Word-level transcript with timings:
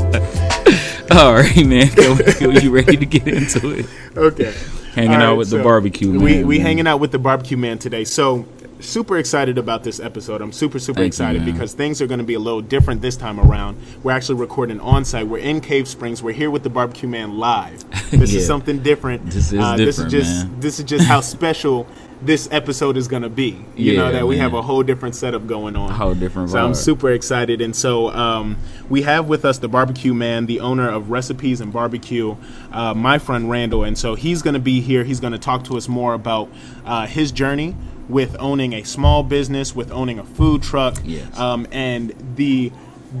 All 1.10 1.34
right, 1.34 1.64
man. 1.66 1.90
You 2.62 2.70
ready 2.70 2.96
to 2.96 3.06
get 3.06 3.28
into 3.28 3.70
it? 3.78 3.86
Okay. 4.16 4.54
Hanging 4.94 5.10
All 5.16 5.22
out 5.22 5.28
right, 5.30 5.38
with 5.38 5.50
the 5.50 5.62
barbecue 5.62 6.08
man. 6.12 6.22
We 6.22 6.44
we 6.44 6.58
hanging 6.60 6.86
out 6.86 6.98
with 7.00 7.12
the 7.12 7.18
barbecue 7.18 7.56
man 7.56 7.78
today. 7.78 8.04
So 8.04 8.46
super 8.80 9.16
excited 9.18 9.56
about 9.58 9.82
this 9.84 9.98
episode. 10.00 10.40
I'm 10.40 10.52
super 10.52 10.78
super 10.78 10.98
Thank 11.00 11.08
excited 11.08 11.42
man. 11.42 11.52
because 11.52 11.72
things 11.74 12.00
are 12.02 12.06
going 12.06 12.18
to 12.18 12.24
be 12.24 12.34
a 12.34 12.38
little 12.38 12.60
different 12.60 13.02
this 13.02 13.16
time 13.16 13.38
around. 13.40 13.76
We're 14.02 14.12
actually 14.12 14.40
recording 14.40 14.80
on 14.80 15.04
site. 15.04 15.26
We're 15.26 15.38
in 15.38 15.60
Cave 15.60 15.88
Springs. 15.88 16.22
We're 16.22 16.32
here 16.34 16.50
with 16.50 16.62
the 16.62 16.70
barbecue 16.70 17.08
man 17.08 17.38
live. 17.38 17.84
This 18.14 18.32
Yeah. 18.32 18.38
is 18.40 18.46
something 18.46 18.78
different. 18.80 19.26
This 19.26 19.52
is 19.52 19.58
uh, 19.58 19.76
different, 19.76 19.86
This 19.86 19.98
is 19.98 20.12
just 20.12 20.46
man. 20.46 20.60
this 20.60 20.78
is 20.78 20.84
just 20.84 21.04
how 21.06 21.20
special 21.20 21.86
this 22.24 22.48
episode 22.50 22.96
is 22.96 23.08
going 23.08 23.22
to 23.22 23.28
be. 23.28 23.64
You 23.76 23.96
know 23.96 24.06
Yeah, 24.06 24.12
that 24.12 24.26
we 24.26 24.38
have 24.38 24.54
a 24.54 24.62
whole 24.62 24.82
different 24.82 25.14
setup 25.14 25.46
going 25.46 25.76
on. 25.76 25.90
A 25.90 25.94
whole 25.94 26.14
different 26.14 26.50
So 26.50 26.58
I'm 26.58 26.74
super 26.74 27.10
excited, 27.10 27.60
and 27.60 27.74
so 27.74 28.08
um, 28.10 28.56
we 28.88 29.02
have 29.02 29.28
with 29.28 29.44
us 29.44 29.58
the 29.58 29.68
barbecue 29.68 30.14
man, 30.14 30.46
the 30.46 30.60
owner 30.60 30.88
of 30.88 31.10
Recipes 31.10 31.60
and 31.60 31.72
Barbecue, 31.72 32.36
uh, 32.72 32.94
my 32.94 33.18
friend 33.18 33.50
Randall, 33.50 33.84
and 33.84 33.96
so 33.98 34.14
he's 34.14 34.42
going 34.42 34.54
to 34.54 34.60
be 34.60 34.80
here. 34.80 35.04
He's 35.04 35.20
going 35.20 35.32
to 35.32 35.38
talk 35.38 35.64
to 35.64 35.76
us 35.76 35.88
more 35.88 36.14
about 36.14 36.48
uh, 36.84 37.06
his 37.06 37.32
journey 37.32 37.74
with 38.08 38.36
owning 38.38 38.72
a 38.74 38.82
small 38.84 39.22
business, 39.22 39.74
with 39.74 39.90
owning 39.90 40.18
a 40.18 40.24
food 40.24 40.62
truck, 40.62 40.96
Yes. 41.04 41.38
um, 41.38 41.66
and 41.72 42.12
the 42.36 42.70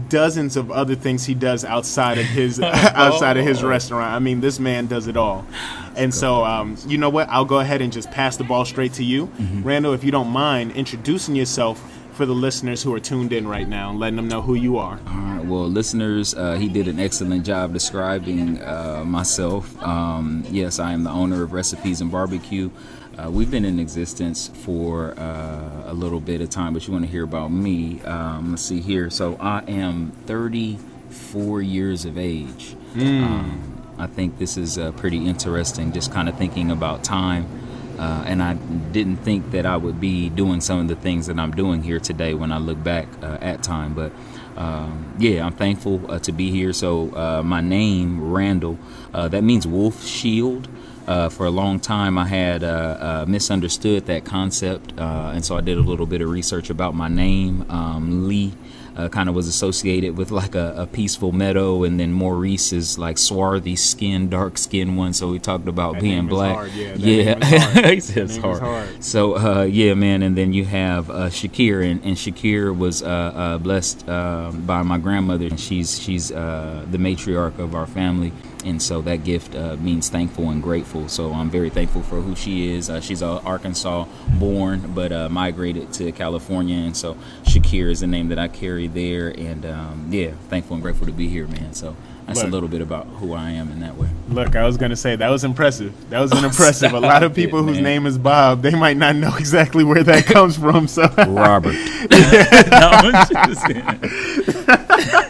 dozens 0.08 0.56
of 0.56 0.72
other 0.72 0.96
things 0.96 1.24
he 1.24 1.34
does 1.34 1.64
outside 1.64 2.18
of 2.18 2.24
his 2.26 2.60
outside 2.60 3.36
of 3.36 3.44
his 3.46 3.62
restaurant. 3.62 4.12
I 4.12 4.18
mean, 4.18 4.40
this 4.40 4.58
man 4.58 4.86
does 4.86 5.06
it 5.06 5.16
all. 5.16 5.46
And 5.96 6.12
so, 6.14 6.44
um, 6.44 6.76
you 6.86 6.98
know 6.98 7.10
what? 7.10 7.28
I'll 7.28 7.44
go 7.44 7.60
ahead 7.60 7.80
and 7.82 7.92
just 7.92 8.10
pass 8.10 8.36
the 8.36 8.44
ball 8.44 8.64
straight 8.64 8.94
to 8.94 9.04
you, 9.04 9.30
Randall. 9.62 9.92
If 9.92 10.04
you 10.04 10.10
don't 10.10 10.28
mind 10.28 10.72
introducing 10.72 11.36
yourself 11.36 11.82
for 12.14 12.26
the 12.26 12.34
listeners 12.34 12.82
who 12.82 12.94
are 12.94 13.00
tuned 13.00 13.32
in 13.32 13.46
right 13.48 13.68
now, 13.68 13.90
and 13.90 13.98
letting 13.98 14.16
them 14.16 14.28
know 14.28 14.40
who 14.40 14.54
you 14.54 14.78
are. 14.78 15.00
All 15.08 15.14
right, 15.14 15.44
well, 15.44 15.68
listeners, 15.68 16.32
uh, 16.34 16.54
he 16.54 16.68
did 16.68 16.86
an 16.86 17.00
excellent 17.00 17.44
job 17.44 17.72
describing 17.72 18.62
uh, 18.62 19.02
myself. 19.04 19.80
Um, 19.82 20.44
yes, 20.48 20.78
I 20.78 20.92
am 20.92 21.02
the 21.02 21.10
owner 21.10 21.42
of 21.42 21.52
Recipes 21.52 22.00
and 22.00 22.12
Barbecue. 22.12 22.70
Uh, 23.18 23.30
we've 23.30 23.50
been 23.50 23.64
in 23.64 23.78
existence 23.80 24.48
for 24.48 25.18
uh, 25.18 25.84
a 25.86 25.92
little 25.94 26.20
bit 26.20 26.40
of 26.40 26.50
time, 26.50 26.72
but 26.72 26.86
you 26.86 26.92
want 26.92 27.04
to 27.04 27.10
hear 27.10 27.24
about 27.24 27.50
me. 27.50 28.00
Um, 28.02 28.50
let's 28.50 28.62
see 28.62 28.80
here. 28.80 29.10
So 29.10 29.36
I 29.40 29.62
am 29.68 30.12
34 30.26 31.62
years 31.62 32.04
of 32.04 32.16
age. 32.16 32.76
Um, 32.96 33.73
I 33.98 34.06
think 34.06 34.38
this 34.38 34.56
is 34.56 34.78
uh, 34.78 34.92
pretty 34.92 35.26
interesting, 35.26 35.92
just 35.92 36.12
kind 36.12 36.28
of 36.28 36.36
thinking 36.36 36.70
about 36.70 37.04
time. 37.04 37.46
Uh, 37.98 38.24
and 38.26 38.42
I 38.42 38.54
didn't 38.54 39.18
think 39.18 39.52
that 39.52 39.66
I 39.66 39.76
would 39.76 40.00
be 40.00 40.28
doing 40.28 40.60
some 40.60 40.80
of 40.80 40.88
the 40.88 40.96
things 40.96 41.26
that 41.26 41.38
I'm 41.38 41.52
doing 41.52 41.82
here 41.82 42.00
today 42.00 42.34
when 42.34 42.50
I 42.50 42.58
look 42.58 42.82
back 42.82 43.06
uh, 43.22 43.38
at 43.40 43.62
time. 43.62 43.94
But 43.94 44.12
um, 44.56 45.14
yeah, 45.18 45.44
I'm 45.46 45.52
thankful 45.52 46.10
uh, 46.10 46.18
to 46.20 46.32
be 46.32 46.50
here. 46.50 46.72
So 46.72 47.14
uh, 47.14 47.42
my 47.44 47.60
name, 47.60 48.32
Randall, 48.32 48.78
uh, 49.12 49.28
that 49.28 49.44
means 49.44 49.66
wolf 49.66 50.04
shield. 50.04 50.68
Uh, 51.06 51.28
for 51.28 51.44
a 51.44 51.50
long 51.50 51.78
time, 51.78 52.16
I 52.16 52.26
had 52.26 52.62
misunderstood 53.28 54.06
that 54.06 54.24
concept, 54.24 54.94
and 54.96 55.44
so 55.44 55.54
I 55.54 55.60
did 55.60 55.76
a 55.76 55.82
little 55.82 56.06
bit 56.06 56.22
of 56.22 56.30
research 56.30 56.70
about 56.70 56.94
my 56.94 57.08
name. 57.08 57.66
Um, 57.68 58.26
Lee 58.26 58.54
uh, 58.96 59.08
kind 59.08 59.28
of 59.28 59.34
was 59.34 59.48
associated 59.48 60.16
with 60.16 60.30
like 60.30 60.54
a, 60.54 60.74
a 60.76 60.86
peaceful 60.86 61.32
meadow, 61.32 61.82
and 61.84 61.98
then 61.98 62.12
Maurice 62.12 62.72
is 62.72 62.98
like 62.98 63.18
swarthy 63.18 63.76
skin, 63.76 64.28
dark 64.28 64.56
skin 64.58 64.96
one. 64.96 65.12
So 65.12 65.28
we 65.30 65.38
talked 65.38 65.68
about 65.68 65.94
That 65.94 66.02
being 66.02 66.26
black. 66.26 66.54
hard, 66.54 66.72
yeah, 66.72 66.94
yeah, 66.96 67.34
name 67.34 67.42
is 67.42 67.62
hard. 67.74 67.86
He 67.94 68.00
says 68.00 68.14
That 68.36 68.42
name 68.42 68.52
is 68.52 68.58
hard. 68.60 68.60
hard. 68.60 69.04
So 69.04 69.36
uh, 69.36 69.62
yeah, 69.64 69.94
man, 69.94 70.22
and 70.22 70.36
then 70.36 70.52
you 70.52 70.64
have 70.64 71.10
uh, 71.10 71.28
Shakir, 71.28 71.88
and, 71.90 72.02
and 72.04 72.16
Shakir 72.16 72.76
was 72.76 73.02
uh, 73.02 73.06
uh, 73.06 73.58
blessed 73.58 74.08
uh, 74.08 74.52
by 74.52 74.82
my 74.82 74.98
grandmother. 74.98 75.46
And 75.46 75.58
she's 75.58 76.00
she's 76.00 76.30
uh, 76.30 76.84
the 76.90 76.98
matriarch 76.98 77.58
of 77.58 77.74
our 77.74 77.86
family, 77.86 78.32
and 78.64 78.82
so 78.82 79.02
that 79.02 79.24
gift 79.24 79.54
uh, 79.54 79.76
means 79.76 80.08
thankful 80.08 80.50
and 80.50 80.62
grateful. 80.62 81.08
So 81.08 81.32
I'm 81.32 81.50
very 81.50 81.70
thankful 81.70 82.02
for 82.02 82.20
who 82.20 82.34
she 82.34 82.72
is. 82.72 82.90
Uh, 82.90 83.00
she's 83.00 83.22
a 83.22 83.40
Arkansas 83.42 84.06
born, 84.38 84.92
but 84.94 85.12
uh, 85.12 85.28
migrated 85.28 85.92
to 85.94 86.10
California, 86.12 86.76
and 86.76 86.96
so 86.96 87.16
Shakir 87.44 87.90
is 87.90 88.00
the 88.00 88.06
name 88.06 88.28
that 88.28 88.38
I 88.38 88.48
carry 88.48 88.86
there. 88.86 89.28
And 89.28 89.66
um, 89.66 90.08
yeah, 90.10 90.32
thankful 90.48 90.74
and 90.74 90.82
grateful 90.82 91.06
to 91.06 91.12
be 91.12 91.28
here, 91.28 91.46
man. 91.46 91.74
So 91.74 91.94
that's 92.26 92.38
Look. 92.38 92.48
a 92.48 92.50
little 92.50 92.68
bit 92.68 92.80
about 92.80 93.06
who 93.06 93.34
I 93.34 93.50
am 93.50 93.70
in 93.70 93.80
that 93.80 93.96
way. 93.96 94.08
Look, 94.28 94.56
I 94.56 94.64
was 94.64 94.78
gonna 94.78 94.96
say 94.96 95.14
that 95.16 95.28
was 95.28 95.44
impressive. 95.44 95.92
That 96.10 96.20
was 96.20 96.32
an 96.32 96.44
impressive. 96.44 96.92
A 96.94 97.00
lot 97.00 97.22
of 97.22 97.32
stop 97.32 97.32
it, 97.32 97.34
people 97.34 97.62
whose 97.62 97.80
name 97.80 98.06
is 98.06 98.16
Bob, 98.16 98.62
they 98.62 98.74
might 98.74 98.96
not 98.96 99.16
know 99.16 99.34
exactly 99.36 99.84
where 99.84 100.02
that 100.02 100.24
comes 100.24 100.56
from. 100.56 100.88
So 100.88 101.06
Robert. 101.28 101.74
no, 102.10 102.88
I'm 102.92 103.12
just 103.48 103.66
kidding. 103.66 104.83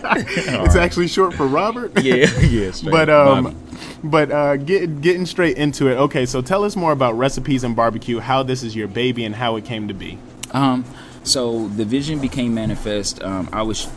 It's 0.04 0.76
actually 0.76 1.08
short 1.08 1.34
for 1.34 1.46
Robert. 1.46 1.92
yeah, 2.02 2.26
yeah. 2.40 2.72
but 2.90 3.08
um, 3.08 3.44
Bobby. 3.44 3.56
but 4.04 4.30
uh, 4.30 4.56
get, 4.56 5.00
getting 5.00 5.26
straight 5.26 5.56
into 5.56 5.88
it. 5.88 5.94
Okay, 5.96 6.26
so 6.26 6.42
tell 6.42 6.64
us 6.64 6.76
more 6.76 6.92
about 6.92 7.16
recipes 7.16 7.64
and 7.64 7.74
barbecue. 7.74 8.20
How 8.20 8.42
this 8.42 8.62
is 8.62 8.74
your 8.76 8.88
baby 8.88 9.24
and 9.24 9.34
how 9.34 9.56
it 9.56 9.64
came 9.64 9.88
to 9.88 9.94
be. 9.94 10.18
Um, 10.52 10.84
so 11.22 11.68
the 11.68 11.84
vision 11.84 12.20
became 12.20 12.54
manifest. 12.54 13.22
Um, 13.22 13.48
I 13.52 13.62
was 13.62 13.88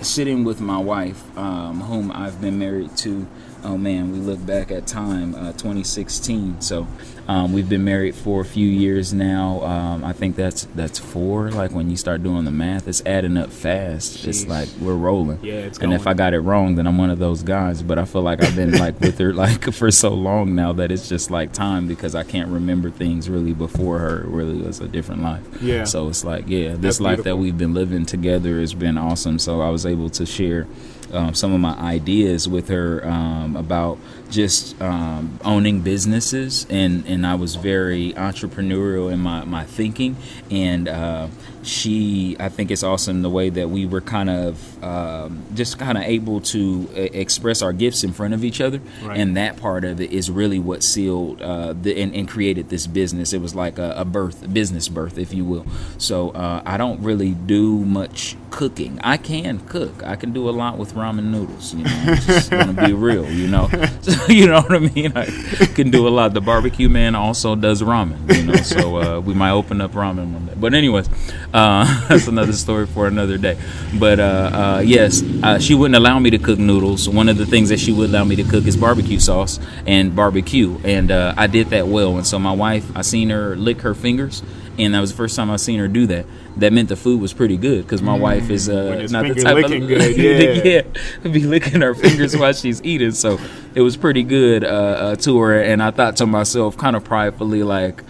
sitting 0.00 0.44
with 0.44 0.60
my 0.60 0.78
wife, 0.78 1.36
um, 1.36 1.80
whom 1.80 2.12
I've 2.12 2.40
been 2.40 2.58
married 2.58 2.96
to. 2.98 3.26
Oh 3.64 3.76
man, 3.76 4.12
we 4.12 4.18
look 4.18 4.44
back 4.46 4.70
at 4.70 4.86
time, 4.86 5.34
uh, 5.34 5.52
2016. 5.52 6.60
So 6.60 6.86
um, 7.28 7.52
we've 7.52 7.68
been 7.68 7.84
married 7.84 8.14
for 8.14 8.40
a 8.40 8.44
few 8.44 8.68
years 8.68 9.12
now. 9.12 9.60
Um, 9.62 10.04
I 10.04 10.12
think 10.12 10.36
that's 10.36 10.64
that's 10.74 10.98
four. 10.98 11.50
Like 11.50 11.72
when 11.72 11.90
you 11.90 11.96
start 11.96 12.22
doing 12.22 12.44
the 12.44 12.52
math, 12.52 12.86
it's 12.86 13.02
adding 13.04 13.36
up 13.36 13.50
fast. 13.50 14.24
It's 14.26 14.46
like 14.46 14.68
we're 14.80 14.94
rolling. 14.94 15.40
Yeah, 15.42 15.54
it's 15.54 15.78
and 15.78 15.92
if. 15.92 16.06
I 16.06 16.14
got 16.14 16.34
it 16.34 16.40
wrong, 16.40 16.76
then 16.76 16.86
I'm 16.86 16.98
one 16.98 17.10
of 17.10 17.18
those 17.18 17.42
guys. 17.42 17.82
But 17.82 17.98
I 17.98 18.04
feel 18.04 18.22
like 18.22 18.44
I've 18.44 18.54
been 18.54 18.78
like 18.78 19.00
with 19.00 19.18
her 19.18 19.32
like 19.34 19.72
for 19.72 19.90
so 19.90 20.10
long 20.10 20.54
now 20.54 20.72
that 20.74 20.92
it's 20.92 21.08
just 21.08 21.30
like 21.30 21.52
time 21.52 21.88
because 21.88 22.14
I 22.14 22.22
can't 22.22 22.48
remember 22.48 22.90
things 22.90 23.28
really 23.28 23.52
before 23.52 23.98
her. 23.98 24.20
It 24.22 24.28
really 24.28 24.62
was 24.62 24.80
a 24.80 24.86
different 24.86 25.22
life. 25.22 25.44
Yeah. 25.60 25.82
So 25.82 26.08
it's 26.08 26.24
like, 26.24 26.44
yeah, 26.46 26.70
this 26.70 26.80
That's 26.80 27.00
life 27.00 27.22
that 27.24 27.36
we've 27.36 27.58
been 27.58 27.74
living 27.74 28.06
together 28.06 28.60
has 28.60 28.72
been 28.72 28.96
awesome. 28.96 29.40
So 29.40 29.60
I 29.60 29.70
was 29.70 29.84
able 29.84 30.10
to 30.10 30.24
share 30.24 30.68
um, 31.12 31.34
some 31.34 31.52
of 31.52 31.60
my 31.60 31.74
ideas 31.74 32.48
with 32.48 32.68
her 32.68 33.06
um, 33.06 33.56
about 33.56 33.98
just 34.30 34.80
um, 34.80 35.38
owning 35.44 35.80
businesses, 35.80 36.66
and 36.68 37.06
and 37.06 37.26
I 37.26 37.34
was 37.34 37.56
very 37.56 38.12
entrepreneurial 38.14 39.12
in 39.12 39.20
my 39.20 39.44
my 39.44 39.64
thinking, 39.64 40.16
and 40.50 40.88
uh, 40.88 41.28
she, 41.66 42.36
I 42.38 42.48
think 42.48 42.70
it's 42.70 42.82
awesome 42.82 43.22
the 43.22 43.30
way 43.30 43.50
that 43.50 43.68
we 43.70 43.86
were 43.86 44.00
kind 44.00 44.30
of 44.30 44.84
um, 44.84 45.42
just 45.54 45.78
kind 45.78 45.98
of 45.98 46.04
able 46.04 46.40
to 46.42 46.88
uh, 46.96 47.00
express 47.00 47.60
our 47.62 47.72
gifts 47.72 48.04
in 48.04 48.12
front 48.12 48.34
of 48.34 48.44
each 48.44 48.60
other, 48.60 48.80
Right. 49.02 49.18
and 49.18 49.36
that 49.36 49.56
part 49.56 49.84
of 49.84 50.00
it 50.00 50.12
is 50.12 50.30
really 50.30 50.58
what 50.60 50.82
sealed 50.82 51.42
uh, 51.42 51.72
the 51.74 52.00
and, 52.00 52.14
and 52.14 52.28
created 52.28 52.68
this 52.68 52.86
business. 52.86 53.32
It 53.32 53.40
was 53.40 53.54
like 53.54 53.78
a, 53.78 53.94
a 53.96 54.04
birth, 54.04 54.44
a 54.44 54.48
business 54.48 54.88
birth, 54.88 55.18
if 55.18 55.34
you 55.34 55.44
will. 55.44 55.66
So 55.98 56.30
uh, 56.30 56.62
I 56.64 56.76
don't 56.76 57.02
really 57.02 57.32
do 57.32 57.84
much 57.84 58.36
cooking. 58.50 58.98
I 59.02 59.16
can 59.16 59.58
cook. 59.66 60.02
I 60.04 60.16
can 60.16 60.32
do 60.32 60.48
a 60.48 60.52
lot 60.52 60.78
with 60.78 60.94
ramen 60.94 61.24
noodles. 61.24 61.74
You 61.74 61.84
know, 61.84 61.90
I 62.06 62.14
just 62.16 62.50
to 62.50 62.72
be 62.86 62.92
real. 62.92 63.28
You 63.30 63.48
know, 63.48 63.68
you 64.28 64.46
know 64.46 64.60
what 64.62 64.72
I 64.72 64.78
mean. 64.78 65.12
I 65.16 65.26
can 65.74 65.90
do 65.90 66.06
a 66.06 66.10
lot. 66.10 66.32
The 66.32 66.40
barbecue 66.40 66.88
man 66.88 67.14
also 67.16 67.56
does 67.56 67.82
ramen. 67.82 68.34
You 68.34 68.44
know, 68.44 68.54
so 68.54 68.96
uh, 68.98 69.20
we 69.20 69.34
might 69.34 69.50
open 69.50 69.80
up 69.80 69.92
ramen 69.92 70.32
one 70.32 70.46
day. 70.46 70.54
But 70.56 70.72
anyways, 70.74 71.08
uh, 71.56 72.06
that's 72.08 72.26
another 72.26 72.52
story 72.52 72.86
for 72.86 73.06
another 73.06 73.38
day. 73.38 73.58
But 73.98 74.20
uh, 74.20 74.22
uh, 74.22 74.82
yes, 74.84 75.22
uh, 75.42 75.58
she 75.58 75.74
wouldn't 75.74 75.96
allow 75.96 76.18
me 76.18 76.28
to 76.30 76.38
cook 76.38 76.58
noodles. 76.58 77.08
One 77.08 77.30
of 77.30 77.38
the 77.38 77.46
things 77.46 77.70
that 77.70 77.80
she 77.80 77.92
would 77.92 78.10
allow 78.10 78.24
me 78.24 78.36
to 78.36 78.44
cook 78.44 78.66
is 78.66 78.76
barbecue 78.76 79.18
sauce 79.18 79.58
and 79.86 80.14
barbecue, 80.14 80.78
and 80.84 81.10
uh, 81.10 81.32
I 81.36 81.46
did 81.46 81.70
that 81.70 81.88
well. 81.88 82.18
And 82.18 82.26
so 82.26 82.38
my 82.38 82.52
wife, 82.52 82.84
I 82.94 83.00
seen 83.00 83.30
her 83.30 83.56
lick 83.56 83.80
her 83.80 83.94
fingers, 83.94 84.42
and 84.78 84.94
that 84.94 85.00
was 85.00 85.12
the 85.12 85.16
first 85.16 85.34
time 85.34 85.50
I 85.50 85.56
seen 85.56 85.78
her 85.78 85.88
do 85.88 86.06
that. 86.08 86.26
That 86.58 86.74
meant 86.74 86.90
the 86.90 86.96
food 86.96 87.22
was 87.22 87.32
pretty 87.32 87.56
good 87.56 87.84
because 87.84 88.02
my 88.02 88.16
wife 88.16 88.50
is 88.50 88.68
uh, 88.68 89.06
not 89.10 89.26
the 89.26 89.34
type 89.34 89.54
licking 89.56 89.82
of 89.84 89.88
good, 89.88 90.16
yeah. 90.64 90.82
yeah, 91.22 91.30
be 91.30 91.40
licking 91.40 91.80
her 91.80 91.94
fingers 91.94 92.36
while 92.36 92.52
she's 92.52 92.82
eating. 92.82 93.12
So 93.12 93.38
it 93.74 93.80
was 93.80 93.96
pretty 93.96 94.24
good 94.24 94.60
to 94.60 95.38
her, 95.38 95.62
and 95.62 95.82
I 95.82 95.90
thought 95.90 96.16
to 96.16 96.26
myself, 96.26 96.76
kind 96.76 96.96
of 96.96 97.04
pridefully, 97.04 97.62
like, 97.62 98.02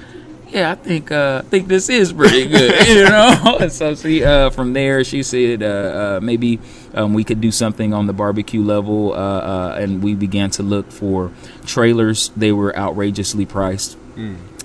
yeah, 0.48 0.70
I 0.70 0.75
think 0.75 1.10
uh, 1.10 1.43
I 1.44 1.48
think 1.48 1.69
this 1.69 1.88
is 1.88 2.12
pretty 2.12 2.46
good, 2.46 2.87
you 2.88 3.04
know. 3.04 3.58
And 3.60 3.72
so 3.81 3.94
she, 3.94 4.25
uh, 4.25 4.50
from 4.50 4.72
there, 4.72 5.02
she 5.04 5.22
said 5.22 5.62
uh, 5.62 5.66
uh, 5.66 6.20
maybe 6.22 6.60
um, 6.94 7.14
we 7.14 7.25
could 7.25 7.40
do 7.40 7.50
something 7.50 7.93
on 7.93 8.06
the 8.06 8.12
barbecue 8.12 8.62
level, 8.62 9.12
uh, 9.12 9.16
uh, 9.16 9.76
and 9.78 10.02
we 10.02 10.14
began 10.14 10.50
to 10.50 10.62
look 10.62 10.90
for 10.93 11.32
trailers. 11.64 12.31
They 12.37 12.52
were 12.52 12.76
outrageously 12.76 13.46
priced. 13.46 13.96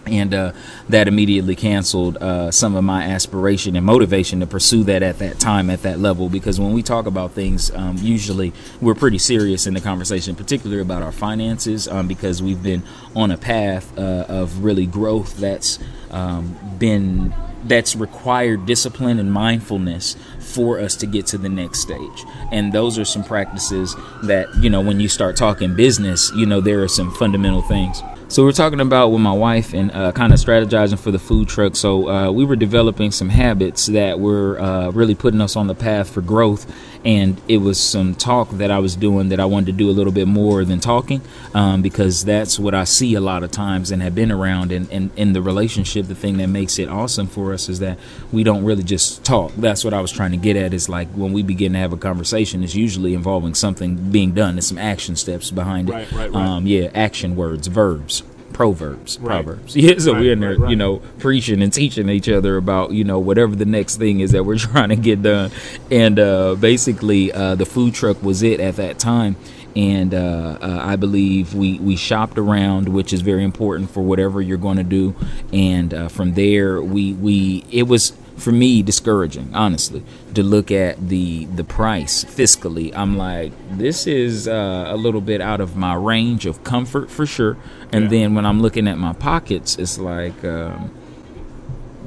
And 0.08 0.34
uh, 0.34 0.54
that 0.90 1.08
immediately 1.08 1.56
canceled 1.56 2.18
uh, 2.18 2.50
some 2.50 2.76
of 2.76 2.84
my 2.84 3.04
aspiration 3.04 3.76
and 3.76 3.86
motivation 3.86 4.40
to 4.40 4.48
pursue 4.48 4.84
that 4.86 5.04
at 5.04 5.20
that 5.20 5.40
time, 5.40 5.70
at 5.70 5.84
that 5.84 6.00
level. 6.00 6.28
Because 6.28 6.60
when 6.60 6.74
we 6.74 6.82
talk 6.82 7.06
about 7.06 7.32
things, 7.34 7.70
um, 7.72 7.98
usually 7.98 8.52
we're 8.82 8.96
pretty 8.96 9.20
serious 9.20 9.68
in 9.68 9.76
the 9.76 9.82
conversation, 9.82 10.36
particularly 10.36 10.82
about 10.82 11.04
our 11.04 11.12
finances, 11.12 11.88
um, 11.88 12.08
because 12.08 12.42
we've 12.42 12.64
been 12.64 12.82
on 13.16 13.30
a 13.30 13.38
path 13.38 13.96
uh, 13.98 14.26
of 14.28 14.64
really 14.64 14.88
growth 14.88 15.38
that's 15.38 15.78
um, 16.10 16.58
been 16.80 17.34
that's 17.64 17.96
required 17.96 18.66
discipline 18.66 19.20
and 19.20 19.32
mindfulness 19.32 20.16
for 20.40 20.80
us 20.80 20.96
to 20.96 21.06
get 21.06 21.28
to 21.28 21.38
the 21.38 21.50
next 21.50 21.80
stage. 21.80 22.26
And 22.52 22.74
those 22.74 22.98
are 22.98 23.06
some 23.06 23.24
practices 23.24 23.96
that, 24.24 24.48
you 24.56 24.70
know, 24.70 24.82
when 24.82 25.00
you 25.00 25.08
start 25.08 25.36
talking 25.36 25.76
business, 25.76 26.32
you 26.36 26.48
know, 26.48 26.60
there 26.60 26.82
are 26.84 26.88
some 26.88 27.14
fundamental 27.14 27.62
things. 27.62 28.02
So 28.32 28.46
we're 28.46 28.54
talking 28.54 28.80
about 28.80 29.10
with 29.10 29.20
my 29.20 29.34
wife 29.34 29.74
and 29.74 29.92
uh, 29.92 30.14
kind 30.14 30.32
of 30.32 30.40
strategizing 30.40 30.98
for 30.98 31.12
the 31.12 31.20
food 31.20 31.50
truck. 31.50 31.76
So 31.76 32.08
uh, 32.08 32.32
we 32.32 32.46
were 32.46 32.56
developing 32.56 33.12
some 33.12 33.28
habits 33.28 33.88
that 33.88 34.22
were 34.22 34.58
uh, 34.58 34.92
really 34.92 35.16
putting 35.16 35.42
us 35.42 35.58
on 35.58 35.68
the 35.68 35.76
path 35.76 36.10
for 36.10 36.22
growth 36.22 36.66
and 37.04 37.42
it 37.48 37.58
was 37.58 37.80
some 37.80 38.14
talk 38.14 38.50
that 38.52 38.70
I 38.70 38.80
was 38.80 38.96
doing 38.96 39.30
that 39.30 39.40
I 39.40 39.46
wanted 39.46 39.68
to 39.68 39.72
do 39.72 39.90
a 39.90 39.92
little 39.92 40.14
bit 40.14 40.28
more 40.28 40.64
than 40.64 40.80
talking 40.80 41.22
um, 41.54 41.82
because 41.82 42.24
that's 42.26 42.60
what 42.60 42.76
I 42.76 42.84
see 42.84 43.16
a 43.16 43.22
lot 43.22 43.44
of 43.44 43.52
times 43.52 43.92
and 43.92 44.02
have 44.02 44.14
been 44.14 44.32
around. 44.32 44.72
And 44.72 44.90
in, 44.92 45.12
in 45.16 45.34
the 45.34 45.42
relationship, 45.42 46.08
the 46.08 46.16
thing 46.16 46.38
that 46.38 46.48
makes 46.48 46.78
it 46.78 46.90
awesome 46.90 47.28
for 47.28 47.54
us 47.54 47.70
is 47.70 47.80
that 47.80 47.98
we 48.32 48.44
don't 48.44 48.64
really 48.64 48.84
just 48.84 49.24
talk. 49.24 49.52
That's 49.56 49.84
what 49.84 49.94
I 49.94 50.02
was 50.02 50.12
trying 50.12 50.32
to 50.32 50.38
get 50.38 50.56
at. 50.56 50.74
Is 50.74 50.90
like 50.90 51.08
when 51.10 51.34
we 51.34 51.42
begin 51.44 51.74
to 51.74 51.80
have 51.80 51.94
a 51.94 51.98
conversation, 51.98 52.64
it's 52.64 52.76
usually 52.76 53.14
involving 53.14 53.56
something 53.56 54.12
being 54.12 54.34
done. 54.34 54.56
There's 54.56 54.68
some 54.68 54.78
action 54.78 55.16
steps 55.16 55.50
behind 55.50 55.90
it. 55.90 55.94
Right, 55.94 56.12
right, 56.12 56.32
right. 56.32 56.46
Um, 56.46 56.68
yeah, 56.68 56.92
action 56.94 57.36
words, 57.36 57.68
verbs 57.68 58.24
proverbs, 58.54 59.18
Right. 59.20 59.44
proverbs. 59.44 59.76
Yeah, 59.82 59.98
so 59.98 60.14
Right, 60.14 60.22
we're 60.22 60.34
in 60.34 60.40
there, 60.40 60.58
right, 60.58 60.70
you 60.70 60.76
know, 60.76 61.02
preaching 61.20 61.62
and 61.62 61.72
teaching 61.74 62.10
each 62.10 62.30
other 62.30 62.58
about, 62.58 62.92
you 62.92 63.04
know, 63.04 63.20
whatever 63.20 63.56
the 63.56 63.66
next 63.66 63.98
thing 63.98 64.20
is 64.20 64.32
that 64.32 64.44
we're 64.46 64.58
trying 64.72 64.90
to 64.90 64.96
get 64.96 65.22
done. 65.22 65.52
And 65.90 66.20
uh, 66.20 66.56
basically, 66.56 67.32
uh, 67.32 67.56
the 67.56 67.66
food 67.66 67.94
truck 67.94 68.22
was 68.24 68.44
it 68.44 68.60
at 68.60 68.76
that 68.78 69.00
time. 69.00 69.36
And 69.76 70.14
uh, 70.14 70.58
uh, 70.62 70.80
I 70.84 70.98
believe 70.98 71.54
we, 71.54 71.80
we 71.80 71.96
shopped 71.96 72.38
around, 72.38 72.90
which 72.90 73.14
is 73.14 73.22
very 73.22 73.44
important 73.46 73.90
for 73.90 74.02
whatever 74.02 74.42
you're 74.42 74.58
going 74.58 74.76
to 74.78 74.84
do. 74.84 75.16
And 75.54 75.94
uh, 75.94 76.08
from 76.10 76.34
there, 76.34 76.82
we, 76.82 77.14
we 77.14 77.64
it 77.72 77.84
was 77.84 78.12
for 78.38 78.52
me 78.52 78.82
discouraging 78.82 79.54
honestly 79.54 80.04
to 80.34 80.42
look 80.44 80.72
at 80.72 81.10
the 81.10 81.46
the 81.46 81.64
price 81.64 82.24
fiscally 82.26 82.92
i'm 82.96 83.18
like 83.18 83.52
this 83.78 84.08
is 84.08 84.48
uh, 84.48 84.86
a 84.88 84.96
little 84.98 85.22
bit 85.22 85.42
out 85.42 85.62
of 85.62 85.76
my 85.76 85.94
range 85.94 86.46
of 86.46 86.64
comfort 86.64 87.10
for 87.12 87.26
sure 87.26 87.58
and 87.92 88.04
Yeah. 88.06 88.10
then 88.10 88.36
when 88.36 88.46
i'm 88.46 88.62
looking 88.62 88.88
at 88.88 88.98
my 88.98 89.14
pockets 89.14 89.78
it's 89.78 89.98
like 90.00 90.44
um, 90.44 90.92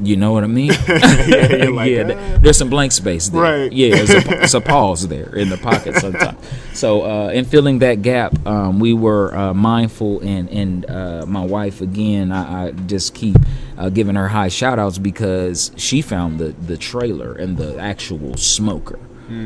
you 0.03 0.17
know 0.17 0.33
what 0.33 0.43
I 0.43 0.49
mean? 0.49 0.73
Yeah, 0.89 1.69
like, 1.73 1.89
yeah, 1.89 2.11
"Ah." 2.35 2.39
there's 2.43 2.59
some 2.59 2.69
blank 2.69 2.91
space 2.91 3.29
there. 3.29 3.41
Right. 3.41 3.73
Yeah, 3.73 3.95
it's 3.95 4.11
a, 4.11 4.43
it's 4.43 4.55
a 4.55 4.61
pause 4.61 5.07
there 5.07 5.33
in 5.37 5.51
the 5.51 5.57
pocket 5.57 5.95
sometimes. 5.95 6.37
So, 6.73 7.03
uh, 7.03 7.29
in 7.29 7.45
filling 7.45 7.79
that 7.79 8.03
gap, 8.03 8.45
um, 8.45 8.81
we 8.81 8.93
were 8.93 9.33
uh, 9.37 9.55
mindful, 9.55 10.19
and 10.19 10.51
and 10.51 10.91
uh, 10.91 11.27
my 11.29 11.45
wife 11.47 11.81
again, 11.81 12.33
I, 12.33 12.67
I 12.67 12.71
just 12.73 13.15
keep 13.15 13.37
uh, 13.77 13.89
giving 13.89 14.15
her 14.15 14.29
high 14.29 14.49
shout 14.49 14.79
outs 14.79 14.99
because 14.99 15.73
she 15.77 16.01
found 16.03 16.39
the 16.39 16.49
the 16.67 16.77
trailer 16.77 17.33
and 17.33 17.57
the 17.57 17.79
actual 17.79 18.37
smoker. 18.37 18.99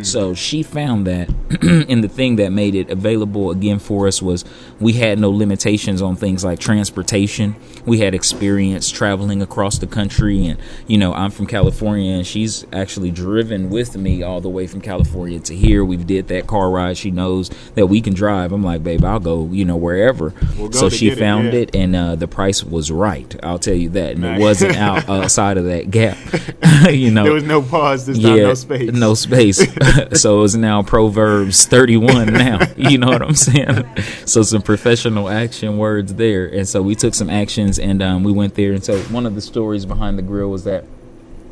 So 0.03 0.35
she 0.35 0.63
found 0.63 1.07
that, 1.07 1.29
and 1.89 2.03
the 2.03 2.09
thing 2.09 2.37
that 2.37 2.51
made 2.53 2.75
it 2.75 2.91
available 2.91 3.51
again 3.51 3.79
for 3.79 4.07
us 4.09 4.21
was 4.21 4.45
we 4.81 4.95
had 4.95 5.19
no 5.19 5.31
limitations 5.31 6.03
on 6.03 6.17
things 6.17 6.45
like 6.45 6.59
transportation. 6.59 7.55
We 7.87 8.01
had 8.01 8.15
experience 8.15 8.91
traveling 8.91 9.41
across 9.41 9.79
the 9.79 9.87
country, 9.87 10.47
and 10.47 10.59
you 10.87 10.99
know 10.99 11.15
I'm 11.15 11.31
from 11.31 11.47
California, 11.47 12.13
and 12.13 12.27
she's 12.27 12.67
actually 12.73 13.11
driven 13.11 13.71
with 13.71 13.97
me 13.97 14.23
all 14.23 14.41
the 14.41 14.49
way 14.49 14.67
from 14.67 14.81
California 14.81 15.39
to 15.41 15.55
here. 15.55 15.85
We've 15.85 16.07
did 16.07 16.29
that 16.29 16.47
car 16.47 16.71
ride. 16.71 16.97
She 16.97 17.11
knows 17.11 17.51
that 17.75 17.87
we 17.87 18.01
can 18.01 18.15
drive. 18.15 18.53
I'm 18.53 18.63
like, 18.65 18.83
babe, 18.83 19.05
I'll 19.05 19.21
go, 19.21 19.47
you 19.47 19.65
know, 19.65 19.77
wherever. 19.77 20.35
We'll 20.57 20.73
so 20.73 20.89
she 20.89 21.07
get 21.09 21.19
it, 21.19 21.21
found 21.21 21.53
yeah. 21.53 21.61
it, 21.61 21.75
and 21.77 21.95
uh, 21.97 22.17
the 22.17 22.29
price 22.29 22.65
was 22.65 22.91
right. 22.91 23.35
I'll 23.43 23.59
tell 23.59 23.75
you 23.75 23.91
that, 23.91 24.13
and 24.13 24.23
Nice. 24.23 24.39
it 24.39 24.43
wasn't 24.43 24.77
out 24.77 25.09
outside 25.09 25.57
of 25.57 25.65
that 25.67 25.91
gap. 25.91 26.19
you 26.91 27.11
know, 27.11 27.25
There 27.25 27.33
was 27.33 27.45
no 27.45 27.63
pause 27.63 28.07
this 28.07 28.19
time, 28.21 28.37
no 28.37 28.55
space. 28.55 28.93
no 28.93 29.15
space. 29.15 29.68
so 30.13 30.43
it's 30.43 30.55
now 30.55 30.83
Proverbs 30.83 31.67
31 31.67 32.33
now. 32.33 32.61
You 32.77 32.99
know 32.99 33.09
what 33.09 33.23
I'm 33.23 33.35
saying? 33.35 33.87
So 34.27 34.43
some 34.43 34.63
professional 34.63 35.29
action 35.29 35.79
words 35.79 36.15
there. 36.15 36.47
And 36.47 36.69
so 36.69 36.83
we 36.83 36.95
took 36.95 37.15
some 37.15 37.31
actions 37.31 37.79
and 37.79 38.03
um, 38.03 38.25
we 38.25 38.33
went 38.33 38.55
there. 38.55 38.73
And 38.73 38.85
so 38.85 38.99
one 39.05 39.27
of 39.27 39.35
the 39.35 39.41
stories 39.41 39.85
behind 39.85 40.19
the 40.19 40.23
grill 40.23 40.51
was 40.51 40.65
that 40.65 40.85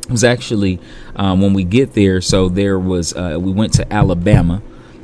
it 0.03 0.11
was 0.11 0.23
actually 0.23 0.79
um, 1.15 1.41
when 1.41 1.53
we 1.53 1.63
get 1.63 1.93
there. 1.93 2.21
So 2.21 2.49
there 2.49 2.79
was, 2.79 3.13
uh, 3.13 3.37
we 3.39 3.51
went 3.51 3.73
to 3.73 3.93
Alabama, 3.93 4.61